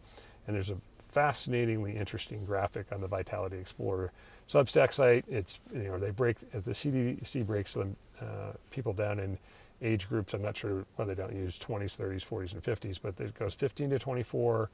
And 0.46 0.54
there's 0.54 0.70
a 0.70 0.76
fascinatingly 1.08 1.96
interesting 1.96 2.44
graphic 2.44 2.92
on 2.92 3.00
the 3.00 3.08
Vitality 3.08 3.56
Explorer 3.56 4.12
Substack 4.48 4.92
site. 4.92 5.24
It's 5.28 5.58
you 5.74 5.84
know 5.84 5.98
they 5.98 6.10
break 6.10 6.38
the 6.52 6.60
CDC 6.60 7.46
breaks 7.46 7.74
them 7.74 7.96
uh, 8.20 8.52
people 8.70 8.92
down 8.92 9.18
in 9.18 9.38
age 9.82 10.08
groups. 10.08 10.34
I'm 10.34 10.42
not 10.42 10.56
sure 10.56 10.84
why 10.96 11.04
they 11.04 11.14
don't 11.14 11.34
use 11.34 11.58
20s, 11.58 11.96
30s, 11.96 12.26
40s, 12.26 12.52
and 12.52 12.62
50s, 12.62 12.98
but 13.02 13.18
it 13.18 13.34
goes 13.34 13.54
15 13.54 13.90
to 13.90 13.98
24, 13.98 14.70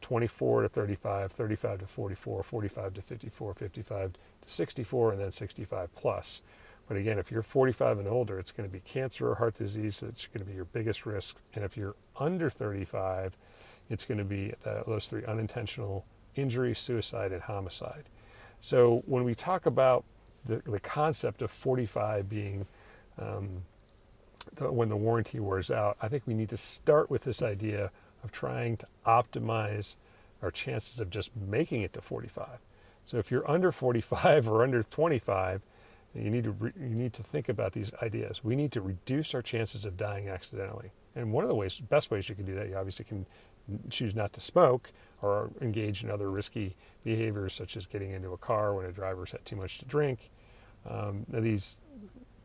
24 0.00 0.62
to 0.62 0.68
35, 0.68 1.32
35 1.32 1.78
to 1.80 1.86
44, 1.86 2.42
45 2.42 2.94
to 2.94 3.02
54, 3.02 3.54
55 3.54 4.12
to 4.12 4.48
64, 4.48 5.12
and 5.12 5.20
then 5.20 5.30
65 5.30 5.94
plus. 5.94 6.42
But 6.88 6.96
again, 6.96 7.18
if 7.18 7.30
you're 7.30 7.42
45 7.42 7.98
and 7.98 8.08
older, 8.08 8.38
it's 8.38 8.52
going 8.52 8.68
to 8.68 8.72
be 8.72 8.80
cancer 8.80 9.28
or 9.30 9.34
heart 9.34 9.54
disease 9.54 10.00
that's 10.00 10.26
going 10.26 10.44
to 10.44 10.44
be 10.44 10.54
your 10.54 10.66
biggest 10.66 11.04
risk. 11.04 11.36
And 11.54 11.64
if 11.64 11.76
you're 11.76 11.96
under 12.18 12.48
35, 12.48 13.36
it's 13.90 14.04
going 14.04 14.18
to 14.18 14.24
be 14.24 14.52
those 14.86 15.08
three 15.08 15.24
unintentional 15.24 16.04
injury, 16.36 16.74
suicide, 16.74 17.32
and 17.32 17.42
homicide. 17.42 18.04
So 18.60 19.02
when 19.06 19.24
we 19.24 19.34
talk 19.34 19.66
about 19.66 20.04
the, 20.44 20.62
the 20.64 20.80
concept 20.80 21.42
of 21.42 21.50
45 21.50 22.28
being 22.28 22.66
um, 23.18 23.62
the, 24.54 24.70
when 24.70 24.88
the 24.88 24.96
warranty 24.96 25.40
wears 25.40 25.70
out, 25.70 25.96
I 26.00 26.08
think 26.08 26.22
we 26.26 26.34
need 26.34 26.48
to 26.50 26.56
start 26.56 27.10
with 27.10 27.22
this 27.22 27.42
idea 27.42 27.90
of 28.22 28.32
trying 28.32 28.76
to 28.78 28.86
optimize 29.06 29.96
our 30.42 30.50
chances 30.50 31.00
of 31.00 31.10
just 31.10 31.30
making 31.36 31.82
it 31.82 31.92
to 31.94 32.00
45. 32.00 32.46
So 33.06 33.18
if 33.18 33.30
you're 33.30 33.48
under 33.50 33.72
45 33.72 34.48
or 34.48 34.62
under 34.62 34.82
25, 34.82 35.62
you 36.16 36.30
need 36.30 36.44
to 36.44 36.52
re, 36.52 36.72
you 36.78 36.94
need 36.94 37.12
to 37.14 37.22
think 37.22 37.48
about 37.48 37.72
these 37.72 37.92
ideas. 38.02 38.42
We 38.42 38.56
need 38.56 38.72
to 38.72 38.80
reduce 38.80 39.34
our 39.34 39.42
chances 39.42 39.84
of 39.84 39.96
dying 39.96 40.28
accidentally. 40.28 40.92
And 41.14 41.32
one 41.32 41.44
of 41.44 41.48
the 41.48 41.54
ways, 41.54 41.80
best 41.80 42.10
ways 42.10 42.28
you 42.28 42.34
can 42.34 42.44
do 42.44 42.54
that, 42.54 42.68
you 42.68 42.76
obviously 42.76 43.04
can 43.04 43.26
choose 43.90 44.14
not 44.14 44.32
to 44.34 44.40
smoke 44.40 44.92
or 45.22 45.50
engage 45.60 46.04
in 46.04 46.10
other 46.10 46.30
risky 46.30 46.76
behaviors, 47.04 47.54
such 47.54 47.76
as 47.76 47.86
getting 47.86 48.10
into 48.10 48.32
a 48.32 48.36
car 48.36 48.74
when 48.74 48.86
a 48.86 48.92
driver's 48.92 49.32
had 49.32 49.44
too 49.44 49.56
much 49.56 49.78
to 49.78 49.84
drink. 49.84 50.30
Um, 50.88 51.26
these 51.28 51.76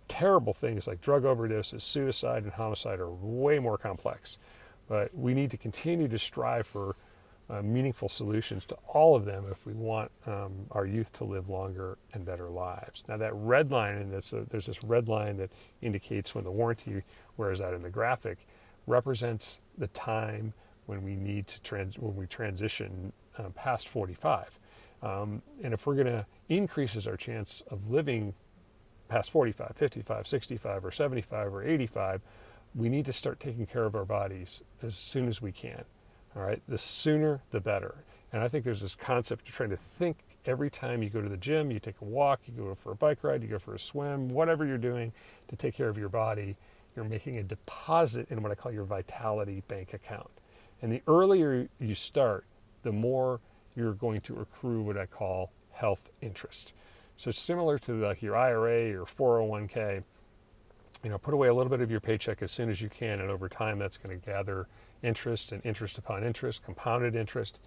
terrible 0.08 0.54
things 0.54 0.88
like 0.88 1.02
drug 1.02 1.24
overdoses, 1.24 1.82
suicide, 1.82 2.44
and 2.44 2.54
homicide 2.54 3.00
are 3.00 3.10
way 3.10 3.60
more 3.60 3.78
complex. 3.78 4.38
But 4.88 5.16
we 5.16 5.34
need 5.34 5.52
to 5.52 5.58
continue 5.58 6.08
to 6.08 6.20
strive 6.20 6.68
for 6.68 6.96
uh, 7.50 7.62
meaningful 7.62 8.08
solutions 8.08 8.66
to 8.66 8.76
all 8.88 9.16
of 9.16 9.26
them 9.26 9.46
if 9.52 9.66
we 9.66 9.74
want 9.74 10.12
um, 10.26 10.52
our 10.72 10.86
youth 10.86 11.12
to 11.14 11.24
live 11.24 11.50
longer 11.50 11.98
and 12.14 12.26
better 12.26 12.50
lives. 12.50 13.04
Now, 13.08 13.18
that 13.18 13.34
red 13.36 13.72
line, 13.72 13.98
and 13.98 14.14
this, 14.14 14.34
uh, 14.34 14.46
there's 14.50 14.68
this 14.68 14.84
red 14.84 15.10
line 15.10 15.38
that 15.38 15.52
indicates 15.82 16.34
when 16.34 16.44
the 16.44 16.52
warranty 16.52 17.04
wears 17.38 17.60
out 17.60 17.74
in 17.74 17.82
the 17.82 17.90
graphic, 17.90 18.48
represents 18.88 19.60
the 19.78 19.88
time 19.88 20.54
when 20.86 21.04
we 21.04 21.16
need 21.16 21.48
to 21.48 21.62
trans- 21.62 21.98
when 21.98 22.16
we 22.16 22.26
transition 22.26 23.12
uh, 23.38 23.50
past 23.50 23.88
45. 23.88 24.60
Um, 25.02 25.42
and 25.64 25.74
if 25.74 25.86
we're 25.86 25.96
going 25.96 26.08
to 26.08 26.26
increases 26.48 27.08
our 27.08 27.18
chance 27.18 27.64
of 27.70 27.90
living 27.90 28.34
past 29.08 29.32
45, 29.32 29.74
55, 29.76 30.28
65, 30.28 30.86
or 30.86 30.92
75, 30.92 31.54
or 31.54 31.64
85, 31.64 32.22
we 32.76 32.88
need 32.88 33.06
to 33.06 33.14
start 33.14 33.40
taking 33.40 33.66
care 33.66 33.86
of 33.86 33.96
our 33.96 34.06
bodies 34.06 34.64
as 34.82 34.96
soon 34.96 35.28
as 35.28 35.42
we 35.42 35.52
can. 35.52 35.84
All 36.36 36.44
right, 36.44 36.62
the 36.68 36.78
sooner 36.78 37.42
the 37.52 37.60
better. 37.60 38.04
And 38.32 38.42
I 38.42 38.48
think 38.48 38.64
there's 38.64 38.82
this 38.82 38.96
concept 38.96 39.48
of 39.48 39.54
trying 39.54 39.72
to 39.72 39.78
think 39.78 40.18
every 40.46 40.70
time 40.70 41.04
you 41.04 41.10
go 41.10 41.22
to 41.22 41.30
the 41.30 41.38
gym, 41.38 41.72
you 41.72 41.80
take 41.80 42.00
a 42.02 42.06
walk, 42.06 42.40
you 42.46 42.54
go 42.54 42.76
for 42.76 42.92
a 42.92 42.96
bike 42.96 43.20
ride, 43.24 43.42
you 43.42 43.50
go 43.50 43.60
for 43.60 43.76
a 43.76 43.80
swim, 43.80 44.30
whatever 44.30 44.66
you're 44.66 44.78
doing 44.78 45.12
to 45.50 45.56
take 45.56 45.76
care 45.76 45.90
of 45.90 45.98
your 45.98 46.10
body, 46.10 46.56
you're 46.96 47.06
making 47.06 47.38
a 47.38 47.44
deposit 47.44 48.28
in 48.30 48.42
what 48.42 48.52
I 48.52 48.56
call 48.56 48.72
your 48.72 48.86
vitality 48.86 49.64
bank 49.68 49.94
account. 49.94 50.30
And 50.82 50.92
the 50.92 51.02
earlier 51.08 51.68
you 51.80 51.96
start, 51.96 52.46
the 52.84 52.92
more 52.92 53.40
you're 53.76 53.94
going 53.94 54.22
to 54.22 54.40
accrue 54.40 54.82
what 54.82 54.98
I 54.98 55.06
call 55.06 55.52
health 55.72 56.10
interest. 56.22 56.74
So 57.18 57.32
similar 57.32 57.78
to 57.80 57.94
like 57.94 58.22
your 58.22 58.36
IRA 58.36 59.00
or 59.00 59.06
401k, 59.06 60.04
you 61.04 61.10
know, 61.10 61.18
put 61.18 61.34
away 61.34 61.50
a 61.50 61.54
little 61.54 61.70
bit 61.70 61.82
of 61.82 61.92
your 61.92 62.00
paycheck 62.00 62.42
as 62.42 62.52
soon 62.52 62.70
as 62.70 62.82
you 62.82 62.90
can, 62.90 63.20
and 63.20 63.30
over 63.30 63.50
time, 63.50 63.80
that's 63.80 63.98
going 63.98 64.20
to 64.20 64.26
gather 64.26 64.68
interest 65.04 65.52
and 65.52 65.66
interest 65.66 65.98
upon 65.98 66.24
interest, 66.24 66.64
compounded 66.64 67.16
interest. 67.16 67.60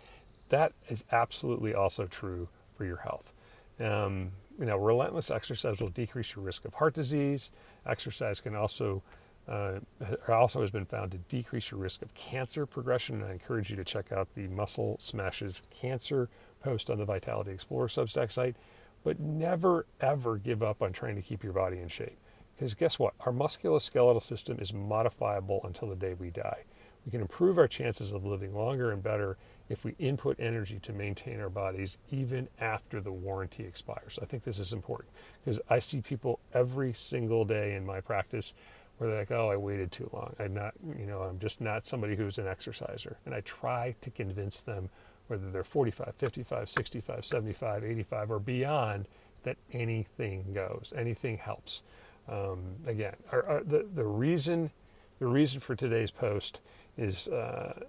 That 0.48 0.72
is 0.88 1.04
absolutely 1.10 1.74
also 1.74 2.06
true 2.06 2.48
for 2.76 2.84
your 2.84 2.98
health. 2.98 3.32
Um, 3.80 4.32
you 4.58 4.66
know, 4.66 4.76
relentless 4.76 5.30
exercise 5.30 5.80
will 5.80 5.88
decrease 5.88 6.34
your 6.34 6.44
risk 6.44 6.64
of 6.64 6.74
heart 6.74 6.94
disease. 6.94 7.50
Exercise 7.86 8.40
can 8.40 8.54
also 8.54 9.02
uh, 9.46 9.80
also 10.28 10.62
has 10.62 10.70
been 10.70 10.86
found 10.86 11.12
to 11.12 11.18
decrease 11.18 11.70
your 11.70 11.78
risk 11.78 12.00
of 12.00 12.14
cancer 12.14 12.64
progression. 12.64 13.20
And 13.20 13.30
I 13.30 13.32
encourage 13.32 13.68
you 13.68 13.76
to 13.76 13.84
check 13.84 14.10
out 14.10 14.28
the 14.34 14.48
Muscle 14.48 14.96
Smashes 15.00 15.62
Cancer 15.70 16.30
post 16.62 16.88
on 16.88 16.98
the 16.98 17.04
Vitality 17.04 17.50
Explorer 17.50 17.88
Substack 17.88 18.32
site. 18.32 18.56
But 19.02 19.20
never 19.20 19.86
ever 20.00 20.38
give 20.38 20.62
up 20.62 20.80
on 20.80 20.92
trying 20.92 21.16
to 21.16 21.22
keep 21.22 21.44
your 21.44 21.52
body 21.52 21.78
in 21.78 21.88
shape. 21.88 22.16
Because 22.56 22.74
guess 22.74 22.98
what? 22.98 23.14
Our 23.20 23.32
musculoskeletal 23.32 24.22
system 24.22 24.58
is 24.60 24.72
modifiable 24.72 25.60
until 25.64 25.88
the 25.88 25.96
day 25.96 26.14
we 26.14 26.30
die. 26.30 26.64
We 27.04 27.10
can 27.10 27.20
improve 27.20 27.58
our 27.58 27.68
chances 27.68 28.12
of 28.12 28.24
living 28.24 28.54
longer 28.54 28.90
and 28.92 29.02
better 29.02 29.36
if 29.68 29.84
we 29.84 29.94
input 29.98 30.38
energy 30.38 30.78
to 30.82 30.92
maintain 30.92 31.40
our 31.40 31.48
bodies 31.50 31.98
even 32.10 32.48
after 32.60 33.00
the 33.00 33.12
warranty 33.12 33.64
expires. 33.64 34.18
I 34.20 34.26
think 34.26 34.44
this 34.44 34.58
is 34.58 34.72
important 34.72 35.10
because 35.44 35.60
I 35.68 35.78
see 35.78 36.00
people 36.00 36.40
every 36.52 36.92
single 36.92 37.44
day 37.44 37.74
in 37.74 37.84
my 37.84 38.00
practice 38.00 38.54
where 38.98 39.10
they're 39.10 39.18
like, 39.20 39.30
"Oh, 39.30 39.50
I 39.50 39.56
waited 39.56 39.90
too 39.90 40.08
long. 40.12 40.34
I'm 40.38 40.54
not, 40.54 40.74
you 40.98 41.06
know, 41.06 41.22
I'm 41.22 41.38
just 41.38 41.60
not 41.60 41.86
somebody 41.86 42.16
who's 42.16 42.38
an 42.38 42.46
exerciser." 42.46 43.18
And 43.26 43.34
I 43.34 43.40
try 43.40 43.94
to 44.02 44.10
convince 44.10 44.60
them 44.60 44.88
whether 45.26 45.50
they're 45.50 45.64
45, 45.64 46.14
55, 46.16 46.68
65, 46.68 47.24
75, 47.24 47.84
85 47.84 48.30
or 48.30 48.38
beyond 48.38 49.08
that 49.42 49.56
anything 49.72 50.52
goes. 50.52 50.92
Anything 50.96 51.38
helps. 51.38 51.82
Um, 52.28 52.76
again, 52.86 53.14
our, 53.32 53.44
our, 53.46 53.64
the 53.64 53.86
the 53.94 54.04
reason 54.04 54.70
the 55.18 55.26
reason 55.26 55.60
for 55.60 55.74
today's 55.76 56.10
post 56.10 56.60
is 56.96 57.28
uh, 57.28 57.80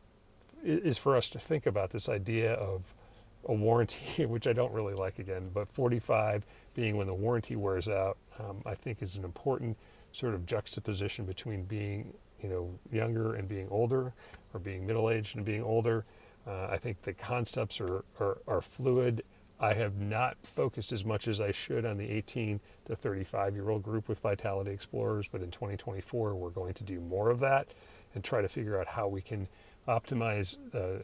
is 0.63 0.97
for 0.97 1.15
us 1.15 1.29
to 1.29 1.39
think 1.39 1.65
about 1.65 1.91
this 1.91 2.09
idea 2.09 2.53
of 2.53 2.93
a 3.47 3.53
warranty, 3.53 4.25
which 4.25 4.47
I 4.47 4.53
don't 4.53 4.73
really 4.73 4.95
like 4.95 5.19
again, 5.19 5.51
but 5.53 5.67
45 5.67 6.45
being 6.73 6.97
when 6.97 7.07
the 7.07 7.13
warranty 7.13 7.55
wears 7.55 7.87
out, 7.87 8.17
um, 8.39 8.61
I 8.65 8.75
think 8.75 9.01
is 9.01 9.15
an 9.15 9.23
important 9.23 9.77
sort 10.11 10.33
of 10.33 10.45
juxtaposition 10.45 11.25
between 11.25 11.63
being 11.63 12.13
you 12.41 12.49
know 12.49 12.79
younger 12.91 13.35
and 13.35 13.47
being 13.47 13.67
older, 13.69 14.13
or 14.53 14.59
being 14.59 14.85
middle 14.85 15.09
aged 15.09 15.35
and 15.35 15.45
being 15.45 15.63
older. 15.63 16.05
Uh, 16.47 16.67
I 16.69 16.77
think 16.77 17.01
the 17.01 17.13
concepts 17.13 17.81
are, 17.81 18.05
are, 18.19 18.37
are 18.47 18.61
fluid 18.61 19.23
I 19.59 19.73
have 19.73 19.97
not 19.97 20.37
focused 20.43 20.91
as 20.91 21.05
much 21.05 21.27
as 21.27 21.39
I 21.39 21.51
should 21.51 21.85
on 21.85 21.97
the 21.97 22.09
18 22.09 22.59
to 22.85 22.95
35 22.95 23.55
year 23.55 23.69
old 23.69 23.83
group 23.83 24.09
with 24.09 24.19
Vitality 24.19 24.71
Explorers, 24.71 25.27
but 25.31 25.41
in 25.41 25.51
2024 25.51 26.35
we're 26.35 26.49
going 26.49 26.73
to 26.73 26.83
do 26.83 26.99
more 26.99 27.29
of 27.29 27.39
that 27.39 27.69
and 28.15 28.23
try 28.23 28.41
to 28.41 28.49
figure 28.49 28.79
out 28.79 28.87
how 28.87 29.07
we 29.07 29.21
can 29.21 29.47
optimize 29.87 30.57
uh, 30.73 31.03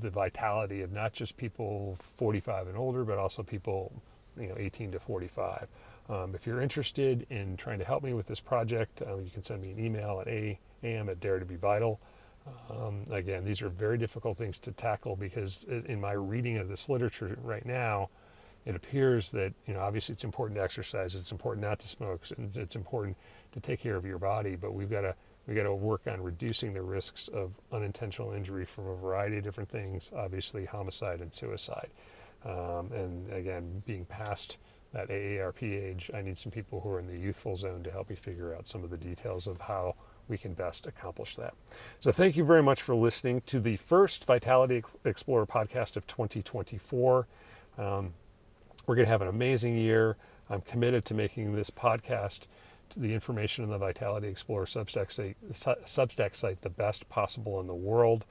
the 0.00 0.10
vitality 0.10 0.82
of 0.82 0.92
not 0.92 1.12
just 1.12 1.36
people 1.36 1.98
45 2.16 2.68
and 2.68 2.76
older, 2.76 3.04
but 3.04 3.18
also 3.18 3.42
people 3.42 3.92
you 4.38 4.48
know 4.48 4.54
18 4.56 4.92
to 4.92 5.00
45. 5.00 5.66
Um, 6.08 6.34
if 6.34 6.46
you're 6.46 6.60
interested 6.60 7.26
in 7.30 7.56
trying 7.56 7.78
to 7.78 7.84
help 7.84 8.02
me 8.02 8.12
with 8.12 8.26
this 8.26 8.40
project, 8.40 9.02
uh, 9.02 9.16
you 9.16 9.30
can 9.30 9.42
send 9.42 9.62
me 9.62 9.70
an 9.70 9.84
email 9.84 10.20
at 10.20 10.28
am 10.28 11.08
at 11.08 11.20
dare 11.20 11.38
to 11.38 11.44
be 11.44 11.56
vital. 11.56 12.00
Um, 12.70 13.04
again, 13.10 13.44
these 13.44 13.62
are 13.62 13.68
very 13.68 13.98
difficult 13.98 14.36
things 14.36 14.58
to 14.60 14.72
tackle 14.72 15.14
because 15.14 15.64
in 15.64 16.00
my 16.00 16.12
reading 16.12 16.56
of 16.56 16.68
this 16.68 16.88
literature 16.88 17.38
right 17.40 17.64
now, 17.64 18.10
it 18.64 18.74
appears 18.74 19.30
that 19.32 19.52
you 19.66 19.74
know 19.74 19.80
obviously 19.80 20.12
it's 20.12 20.24
important 20.24 20.56
to 20.58 20.62
exercise, 20.62 21.14
it's 21.14 21.32
important 21.32 21.66
not 21.66 21.78
to 21.80 21.88
smoke, 21.88 22.22
it's 22.54 22.76
important 22.76 23.16
to 23.52 23.60
take 23.60 23.80
care 23.80 23.96
of 23.96 24.04
your 24.04 24.18
body, 24.18 24.56
but 24.56 24.74
we've 24.74 24.90
got 24.90 25.02
to 25.02 25.14
we 25.46 25.54
got 25.54 25.64
to 25.64 25.74
work 25.74 26.02
on 26.06 26.22
reducing 26.22 26.72
the 26.72 26.82
risks 26.82 27.28
of 27.28 27.52
unintentional 27.72 28.32
injury 28.32 28.64
from 28.64 28.86
a 28.86 28.94
variety 28.94 29.38
of 29.38 29.44
different 29.44 29.68
things, 29.68 30.10
obviously 30.14 30.64
homicide 30.64 31.20
and 31.20 31.32
suicide. 31.34 31.90
Um, 32.44 32.90
and 32.92 33.32
again, 33.32 33.82
being 33.86 34.04
past 34.04 34.58
that 34.92 35.08
AARP 35.08 35.62
age, 35.62 36.10
I 36.14 36.22
need 36.22 36.36
some 36.36 36.52
people 36.52 36.80
who 36.80 36.90
are 36.90 37.00
in 37.00 37.06
the 37.06 37.16
youthful 37.16 37.56
zone 37.56 37.82
to 37.84 37.90
help 37.90 38.10
me 38.10 38.16
figure 38.16 38.54
out 38.54 38.66
some 38.66 38.84
of 38.84 38.90
the 38.90 38.96
details 38.96 39.46
of 39.46 39.60
how 39.60 39.94
we 40.28 40.38
can 40.38 40.54
best 40.54 40.86
accomplish 40.86 41.36
that. 41.36 41.54
So, 42.00 42.12
thank 42.12 42.36
you 42.36 42.44
very 42.44 42.62
much 42.62 42.82
for 42.82 42.94
listening 42.94 43.42
to 43.46 43.58
the 43.58 43.76
first 43.76 44.24
Vitality 44.24 44.82
Explorer 45.04 45.46
podcast 45.46 45.96
of 45.96 46.06
2024. 46.06 47.26
Um, 47.78 48.14
we're 48.86 48.94
going 48.94 49.06
to 49.06 49.10
have 49.10 49.22
an 49.22 49.28
amazing 49.28 49.76
year. 49.76 50.16
I'm 50.50 50.60
committed 50.60 51.04
to 51.06 51.14
making 51.14 51.54
this 51.54 51.70
podcast, 51.70 52.40
the 52.96 53.12
information 53.12 53.64
in 53.64 53.70
the 53.70 53.78
Vitality 53.78 54.28
Explorer 54.28 54.66
Substack 54.66 55.12
site, 55.12 55.36
Substack 55.52 56.34
site 56.34 56.62
the 56.62 56.70
best 56.70 57.08
possible 57.08 57.60
in 57.60 57.66
the 57.66 57.74
world. 57.74 58.24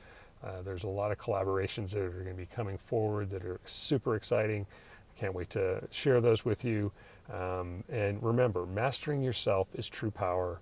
Uh, 0.43 0.61
there's 0.63 0.83
a 0.83 0.89
lot 0.89 1.11
of 1.11 1.17
collaborations 1.17 1.91
that 1.91 2.01
are 2.01 2.09
going 2.09 2.25
to 2.27 2.33
be 2.33 2.47
coming 2.47 2.77
forward 2.77 3.29
that 3.29 3.45
are 3.45 3.59
super 3.65 4.15
exciting. 4.15 4.65
I 5.15 5.19
can't 5.19 5.33
wait 5.33 5.49
to 5.51 5.87
share 5.91 6.19
those 6.19 6.43
with 6.43 6.63
you. 6.65 6.91
Um, 7.31 7.83
and 7.89 8.21
remember, 8.21 8.65
mastering 8.65 9.21
yourself 9.21 9.67
is 9.73 9.87
true 9.87 10.11
power. 10.11 10.59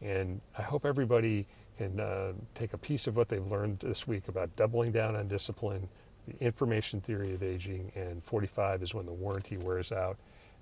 And 0.00 0.40
I 0.58 0.62
hope 0.62 0.84
everybody 0.84 1.46
can 1.78 1.98
uh, 1.98 2.32
take 2.54 2.72
a 2.72 2.78
piece 2.78 3.06
of 3.06 3.16
what 3.16 3.28
they've 3.28 3.46
learned 3.46 3.80
this 3.80 4.06
week 4.06 4.28
about 4.28 4.54
doubling 4.56 4.92
down 4.92 5.16
on 5.16 5.28
discipline, 5.28 5.88
the 6.28 6.44
information 6.44 7.00
theory 7.00 7.34
of 7.34 7.42
aging, 7.42 7.90
and 7.94 8.22
45 8.22 8.82
is 8.82 8.94
when 8.94 9.06
the 9.06 9.12
warranty 9.12 9.56
wears 9.56 9.90
out. 9.90 10.16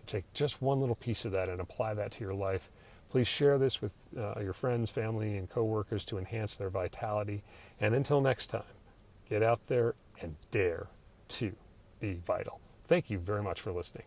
Take 0.07 0.33
just 0.33 0.63
one 0.63 0.81
little 0.81 0.95
piece 0.95 1.25
of 1.25 1.33
that 1.33 1.49
and 1.49 1.61
apply 1.61 1.95
that 1.95 2.13
to 2.13 2.25
your 2.25 2.35
life. 2.35 2.71
Please 3.11 3.27
share 3.27 3.59
this 3.59 3.83
with 3.83 3.93
uh, 4.17 4.41
your 4.41 4.53
friends, 4.53 4.89
family, 4.89 5.37
and 5.37 5.51
coworkers 5.51 6.05
to 6.07 6.19
enhance 6.19 6.57
their 6.57 6.71
vitality. 6.71 7.43
And 7.81 7.95
until 7.95 8.21
next 8.21 8.47
time, 8.47 8.63
get 9.29 9.43
out 9.43 9.67
there 9.67 9.95
and 10.21 10.37
dare 10.53 10.87
to 11.29 11.53
be 11.99 12.21
vital. 12.25 12.61
Thank 12.87 13.11
you 13.11 13.19
very 13.19 13.43
much 13.43 13.61
for 13.61 13.73
listening. 13.73 14.05